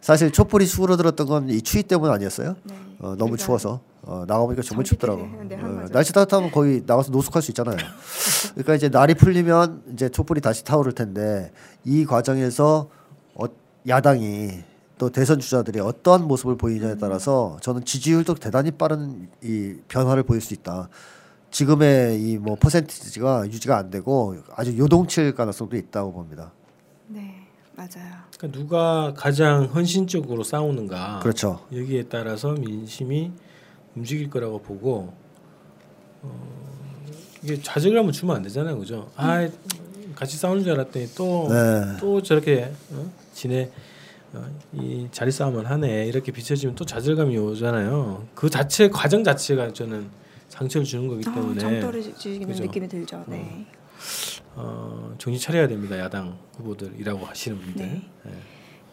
사실 0.01 0.32
촛불이 0.32 0.65
수그러들었던 0.65 1.28
건 1.28 1.49
이 1.49 1.61
추위 1.61 1.84
때문 1.84 2.09
아니었어요? 2.11 2.55
네. 2.63 2.76
어, 2.99 3.09
너무 3.09 3.32
그러니까 3.32 3.38
추워서 3.38 3.82
어, 4.01 4.24
나가보니까 4.28 4.61
정말 4.63 4.86
춥더라고. 4.86 5.28
네, 5.47 5.55
한 5.55 5.80
어. 5.80 5.86
날씨 5.91 6.13
따뜻하면 6.13 6.51
거의 6.51 6.82
나가서 6.86 7.11
노숙할 7.11 7.41
수 7.41 7.51
있잖아요. 7.51 7.76
그러니까 8.55 8.76
이제 8.76 8.89
날이 8.89 9.13
풀리면 9.13 9.84
이제 9.93 10.09
촛불이 10.09 10.39
다시 10.41 10.63
타오를 10.63 10.93
텐데 10.93 11.51
이 11.84 12.05
과정에서 12.05 12.89
어, 13.36 13.45
야당이 13.88 14.63
또 14.97 15.09
대선 15.11 15.39
주자들이 15.39 15.80
어떠한 15.80 16.24
모습을 16.28 16.57
보이냐에 16.57 16.93
음. 16.93 16.97
따라서 16.99 17.57
저는 17.61 17.86
지지율도 17.86 18.36
대단히 18.36 18.72
빠른 18.72 19.30
이 19.43 19.76
변화를 19.89 20.24
보일 20.24 20.41
수 20.41 20.53
있다. 20.53 20.89
지금의 21.52 22.20
이 22.22 22.38
뭐 22.38 22.56
퍼센티지가 22.56 23.45
유지가 23.48 23.78
안 23.78 23.89
되고 23.89 24.36
아주 24.56 24.78
요동칠 24.78 25.34
가능성도 25.34 25.76
있다고 25.78 26.12
봅니다. 26.14 26.52
네, 27.08 27.36
맞아요. 27.76 28.18
그러니까 28.38 28.60
누가 28.60 29.14
가장 29.16 29.66
헌신적으로 29.66 30.43
싸우는가 30.43 31.20
그렇죠. 31.24 31.66
여기에 31.74 32.04
따라서 32.10 32.52
민심이 32.52 33.32
움직일 33.95 34.30
거라고 34.30 34.60
보고 34.62 35.14
어, 36.22 36.68
이게 37.41 37.60
좌절감을 37.62 38.12
주면 38.12 38.36
안 38.36 38.43
되잖아요, 38.43 38.78
그죠? 38.78 39.10
아 39.16 39.48
같이 40.16 40.38
싸우는 40.38 40.64
줄 40.64 40.74
알았더니 40.74 41.14
또또 41.16 42.22
네. 42.22 42.24
저렇게 42.24 42.72
어? 42.91 43.12
지네 43.34 43.72
어, 44.34 44.45
이 44.74 45.08
자리 45.12 45.32
싸움을 45.32 45.70
하네 45.70 46.06
이렇게 46.08 46.32
비춰지면 46.32 46.76
또 46.76 46.86
좌절감이 46.86 47.38
오잖아요. 47.38 48.28
그 48.36 48.50
자체 48.50 48.89
과정 48.89 49.24
자체가 49.24 49.74
저는 49.74 50.10
상처를 50.58 50.86
주는 50.86 51.08
거기 51.08 51.24
아, 51.28 51.34
때문에 51.34 51.60
정 51.60 51.80
떨어지는 51.80 52.47
그죠. 52.47 52.64
느낌이 52.64 52.88
들죠. 52.88 53.24
네. 53.28 53.66
어, 54.55 55.14
정신 55.18 55.39
차려야 55.41 55.68
됩니다, 55.68 55.97
야당 55.99 56.38
후보들이라고 56.58 57.26
하시는 57.26 57.58
분들. 57.60 57.86
네. 57.86 58.01
예. 58.28 58.32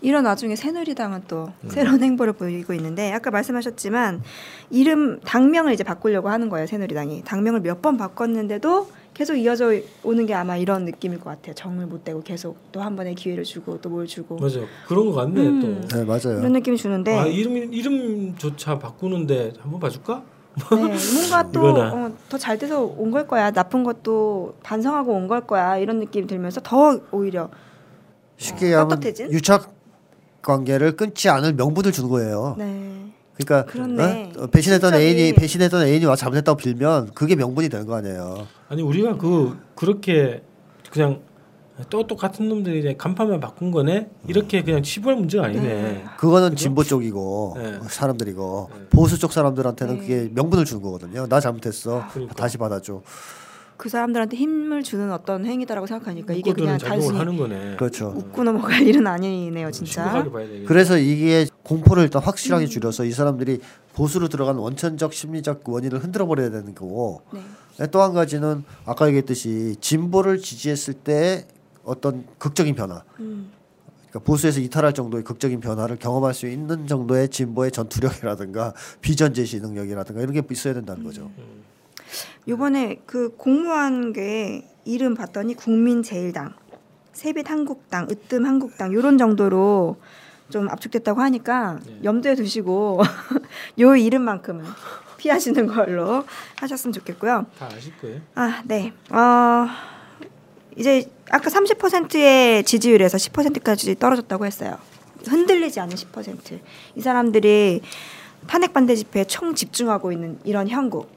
이런 0.02 0.26
와중에 0.26 0.54
새누리당은 0.54 1.22
또 1.28 1.50
음. 1.62 1.68
새로운 1.70 2.02
행보를 2.02 2.34
보이고 2.34 2.74
있는데 2.74 3.10
아까 3.12 3.30
말씀하셨지만 3.30 4.22
이름 4.70 5.18
당명을 5.20 5.72
이제 5.72 5.82
바꾸려고 5.82 6.28
하는 6.28 6.50
거예요 6.50 6.66
새누리당이 6.66 7.22
당명을 7.24 7.60
몇 7.60 7.80
번 7.80 7.96
바꿨는데도 7.96 8.90
계속 9.14 9.34
이어져 9.36 9.72
오는 10.02 10.26
게 10.26 10.34
아마 10.34 10.58
이런 10.58 10.84
느낌일 10.84 11.20
것 11.20 11.30
같아요 11.30 11.54
정을 11.54 11.86
못 11.86 12.04
대고 12.04 12.22
계속 12.22 12.58
또 12.70 12.82
한 12.82 12.96
번의 12.96 13.14
기회를 13.14 13.44
주고 13.44 13.80
또 13.80 13.88
뭘 13.88 14.06
주고 14.06 14.36
맞아, 14.36 14.60
그런 14.86 15.06
거 15.06 15.12
같네 15.12 15.40
음. 15.40 15.60
또. 15.88 15.96
네, 15.96 16.04
맞아요. 16.04 16.38
이런 16.40 16.52
느낌이 16.52 16.76
주는데 16.76 17.16
아 17.18 17.24
이름 17.26 17.72
이름조차 17.72 18.78
바꾸는데 18.78 19.54
한번 19.58 19.80
봐줄까? 19.80 20.22
네, 20.56 20.62
뭔가 21.14 21.48
이거나. 21.52 22.12
또더잘 22.28 22.58
돼서 22.58 22.82
온 22.84 23.10
걸 23.10 23.26
거야 23.26 23.50
나쁜 23.50 23.82
것도 23.84 24.54
반성하고 24.62 25.12
온 25.12 25.26
걸 25.28 25.46
거야 25.46 25.76
이런 25.78 25.98
느낌이 26.00 26.26
들면서 26.26 26.60
더 26.62 27.00
오히려 27.10 27.50
쉽게 28.36 28.66
얘기하면 28.66 28.88
떳떳해진? 29.00 29.32
유착 29.32 29.72
관계를 30.42 30.96
끊지 30.96 31.28
않을 31.28 31.54
명분을 31.54 31.90
주는 31.92 32.08
거예요. 32.08 32.54
네 32.58 33.12
그러니까 33.36 33.70
그렇네. 33.70 34.32
어? 34.38 34.46
배신했던 34.46 34.90
갑자기. 34.92 35.04
애인이 35.04 35.32
배신했던 35.34 35.86
애인이 35.86 36.04
와 36.04 36.14
잘못했다고 36.14 36.56
빌면 36.56 37.10
그게 37.14 37.34
명분이 37.34 37.68
되는 37.68 37.86
거 37.86 37.96
아니에요. 37.96 38.46
아니 38.68 38.82
우리가 38.82 39.16
그 39.16 39.58
그렇게 39.74 40.42
그냥 40.90 41.20
또 41.90 42.06
똑같은 42.06 42.48
놈들이 42.48 42.78
이제 42.78 42.94
간판만 42.96 43.40
바꾼 43.40 43.72
거네 43.72 44.08
이렇게 44.28 44.62
그냥 44.62 44.82
치부할 44.82 45.16
문제가 45.18 45.46
아니네. 45.46 45.62
네. 45.62 46.04
그거는 46.16 46.50
그죠? 46.50 46.62
진보 46.62 46.84
쪽이고 46.84 47.54
네. 47.56 47.78
사람들이고 47.88 48.70
네. 48.72 48.86
보수 48.90 49.18
쪽 49.18 49.32
사람들한테는 49.32 49.94
네. 49.94 50.00
그게 50.00 50.28
명분을 50.32 50.64
주는 50.64 50.82
거거든요. 50.82 51.26
나 51.26 51.40
잘못했어. 51.40 52.04
그러니까. 52.12 52.34
다시 52.34 52.58
받아줘. 52.58 53.02
그 53.76 53.88
사람들한테 53.88 54.36
힘을 54.36 54.84
주는 54.84 55.10
어떤 55.10 55.44
행위다라고 55.44 55.88
생각하니까 55.88 56.32
이게 56.32 56.52
그냥 56.52 56.78
단순히 56.78 57.18
하는 57.18 57.36
거네. 57.36 57.74
그렇죠. 57.76 58.14
웃고 58.16 58.44
넘어갈 58.44 58.82
일은 58.86 59.04
아니네요 59.08 59.72
진짜. 59.72 60.24
그래서 60.66 60.96
이게 60.96 61.46
공포를 61.64 62.04
일단 62.04 62.22
음. 62.22 62.26
확실하게 62.26 62.66
줄여서 62.66 63.04
이 63.04 63.10
사람들이 63.10 63.58
보수로 63.94 64.28
들어간 64.28 64.56
원천적 64.56 65.12
심리적 65.12 65.68
원인을 65.68 65.98
흔들어 66.04 66.26
버려야 66.26 66.50
되는 66.50 66.72
거고 66.72 67.22
네. 67.32 67.86
또한 67.90 68.14
가지는 68.14 68.62
아까 68.86 69.08
얘기했듯이 69.08 69.74
진보를 69.80 70.38
지지했을 70.38 70.94
때 70.94 71.48
어떤 71.84 72.26
극적인 72.38 72.74
변화 72.74 73.02
음. 73.20 73.52
그러니까 74.08 74.20
보수에서 74.20 74.60
이탈할 74.60 74.92
정도의 74.92 75.24
극적인 75.24 75.60
변화를 75.60 75.96
경험할 75.96 76.34
수 76.34 76.46
있는 76.46 76.86
정도의 76.86 77.28
진보의 77.28 77.72
전투력이라든가 77.72 78.72
비전 79.00 79.34
제시 79.34 79.60
능력이라든가 79.60 80.20
이런 80.20 80.32
게 80.32 80.42
있어야 80.50 80.74
된다는 80.74 81.02
거죠. 81.02 81.30
요번에 82.46 83.00
그 83.06 83.34
공모한 83.36 84.12
게 84.12 84.68
이름 84.84 85.14
봤더니 85.14 85.54
국민제일당, 85.54 86.54
세빛 87.12 87.50
한국당, 87.50 88.06
으뜸 88.08 88.44
한국당 88.44 88.92
요런 88.92 89.18
정도로 89.18 89.96
좀 90.50 90.68
압축됐다고 90.68 91.20
하니까 91.20 91.80
네. 91.84 91.98
염두에 92.04 92.34
두시고 92.34 93.00
요 93.80 93.96
이름만큼은 93.96 94.64
피하시는 95.16 95.66
걸로 95.66 96.24
하셨으면 96.60 96.92
좋겠고요. 96.92 97.46
다 97.58 97.66
아실 97.66 97.96
거예요. 97.98 98.20
아, 98.34 98.62
네. 98.66 98.92
어, 99.10 99.66
이제 100.76 101.08
아까 101.30 101.50
30%의 101.50 102.64
지지율에서 102.64 103.16
10%까지 103.16 103.94
떨어졌다고 103.96 104.46
했어요. 104.46 104.76
흔들리지 105.26 105.80
않는 105.80 105.96
10%. 105.96 106.58
이 106.96 107.00
사람들이 107.00 107.80
탄핵 108.46 108.72
반대 108.72 108.94
집회에 108.94 109.24
총 109.24 109.54
집중하고 109.54 110.12
있는 110.12 110.38
이런 110.44 110.68
형국. 110.68 111.08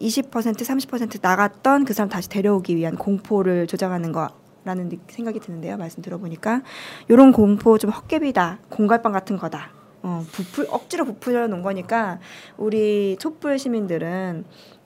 20% 0.00 0.30
30% 0.30 1.18
나갔던 1.22 1.84
그 1.84 1.94
사람 1.94 2.08
다시 2.08 2.28
데려오기 2.28 2.76
위한 2.76 2.96
공포를 2.96 3.66
조장하는 3.66 4.12
거라는 4.12 4.88
느- 4.88 4.96
생각이 5.08 5.40
드는데요. 5.40 5.76
말씀 5.76 6.02
들어보니까 6.02 6.62
이런 7.08 7.32
공포 7.32 7.78
좀 7.78 7.90
헛개비다, 7.90 8.58
공갈빵 8.70 9.12
같은 9.12 9.36
거다. 9.38 9.70
어, 10.02 10.24
부풀 10.32 10.66
억지로 10.70 11.04
부풀려 11.06 11.46
놓은 11.46 11.62
거니까 11.62 12.18
우리 12.58 13.16
촛불 13.18 13.58
시민들은 13.58 14.44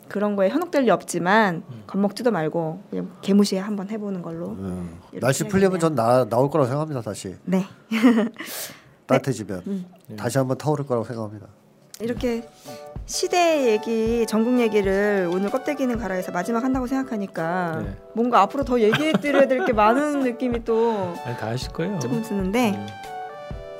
그런 0.08 0.36
거에 0.36 0.48
현혹될 0.48 0.84
리 0.84 0.90
없지만 0.90 1.62
겁먹지도 1.86 2.30
말고 2.30 2.82
그냥 2.90 3.10
개무시 3.22 3.56
한번 3.56 3.90
해보는 3.90 4.22
걸로. 4.22 4.48
음. 4.48 4.98
날씨 5.20 5.44
풀리면 5.44 5.78
전 5.80 5.94
나, 5.94 6.24
나올 6.28 6.48
거라고 6.50 6.66
생각합니다. 6.66 7.00
다시 7.02 7.36
네. 7.44 7.64
따뜻해지면 9.06 9.62
음. 9.66 9.86
다시 10.16 10.38
한번 10.38 10.58
타오를 10.58 10.86
거라고 10.86 11.04
생각합니다. 11.04 11.46
이렇게 12.00 12.48
시대 13.06 13.72
얘기, 13.72 14.24
전국 14.28 14.60
얘기를 14.60 15.28
오늘 15.32 15.50
껍데기는 15.50 15.96
가라에서 15.98 16.30
마지막 16.30 16.62
한다고 16.62 16.86
생각하니까 16.86 17.82
네. 17.82 17.96
뭔가 18.14 18.40
앞으로 18.42 18.64
더 18.64 18.78
얘기해 18.80 19.12
드려야 19.14 19.46
될 19.48 19.64
게 19.64 19.72
많은 19.72 20.20
느낌이 20.24 20.64
또 20.64 21.14
아니 21.24 21.36
다 21.36 21.48
아실 21.48 21.72
거예요. 21.72 21.98
조금 21.98 22.22
드는데 22.22 22.74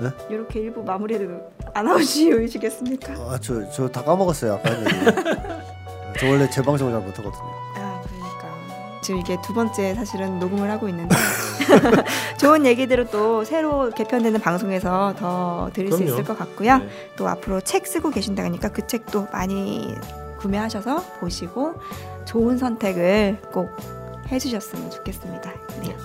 음. 0.01 0.11
이렇게 0.31 0.61
일부 0.61 0.83
마무리해도 0.83 1.51
아나운시우시겠습니까? 1.75 3.13
아저 3.35 3.69
저 3.71 3.89
다 3.89 4.03
까먹었어요. 4.03 4.55
아까. 4.55 4.71
저 6.19 6.27
원래 6.29 6.49
재방송을 6.49 6.93
잘 6.93 7.01
못하거든요. 7.03 7.43
아 7.77 8.01
그러니까 8.07 9.01
지금 9.03 9.21
이게 9.21 9.37
두 9.43 9.53
번째 9.55 9.95
사실은 9.95 10.39
녹음을 10.39 10.71
하고 10.71 10.89
있는데 10.89 11.15
좋은 12.39 12.65
얘기들을 12.67 13.11
또 13.11 13.45
새로 13.45 13.91
개편되는 13.91 14.41
방송에서 14.41 15.15
더 15.19 15.71
들을 15.75 15.91
수 15.91 15.99
그럼요. 15.99 16.13
있을 16.15 16.25
것 16.25 16.39
같고요. 16.39 16.79
네. 16.79 16.89
또 17.17 17.29
앞으로 17.29 17.61
책 17.61 17.87
쓰고 17.87 18.11
계신다니까 18.11 18.69
그 18.71 18.87
책도 18.87 19.29
많이 19.33 19.95
구매하셔서 20.41 21.03
보시고 21.21 21.75
좋은 22.25 22.59
선택을 22.59 23.39
꼭 23.53 23.69
해주셨으면 24.31 24.91
좋겠습니다. 24.91 25.53
네. 25.83 25.97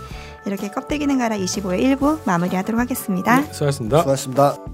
이렇게 0.45 0.69
껍데기는 0.69 1.17
가라 1.17 1.37
25의 1.37 1.97
1부 1.97 2.19
마무리하도록 2.25 2.79
하겠습니다. 2.79 3.41
네, 3.41 3.53
수고하셨습니다. 3.53 3.97
수고하셨습니다. 3.99 4.72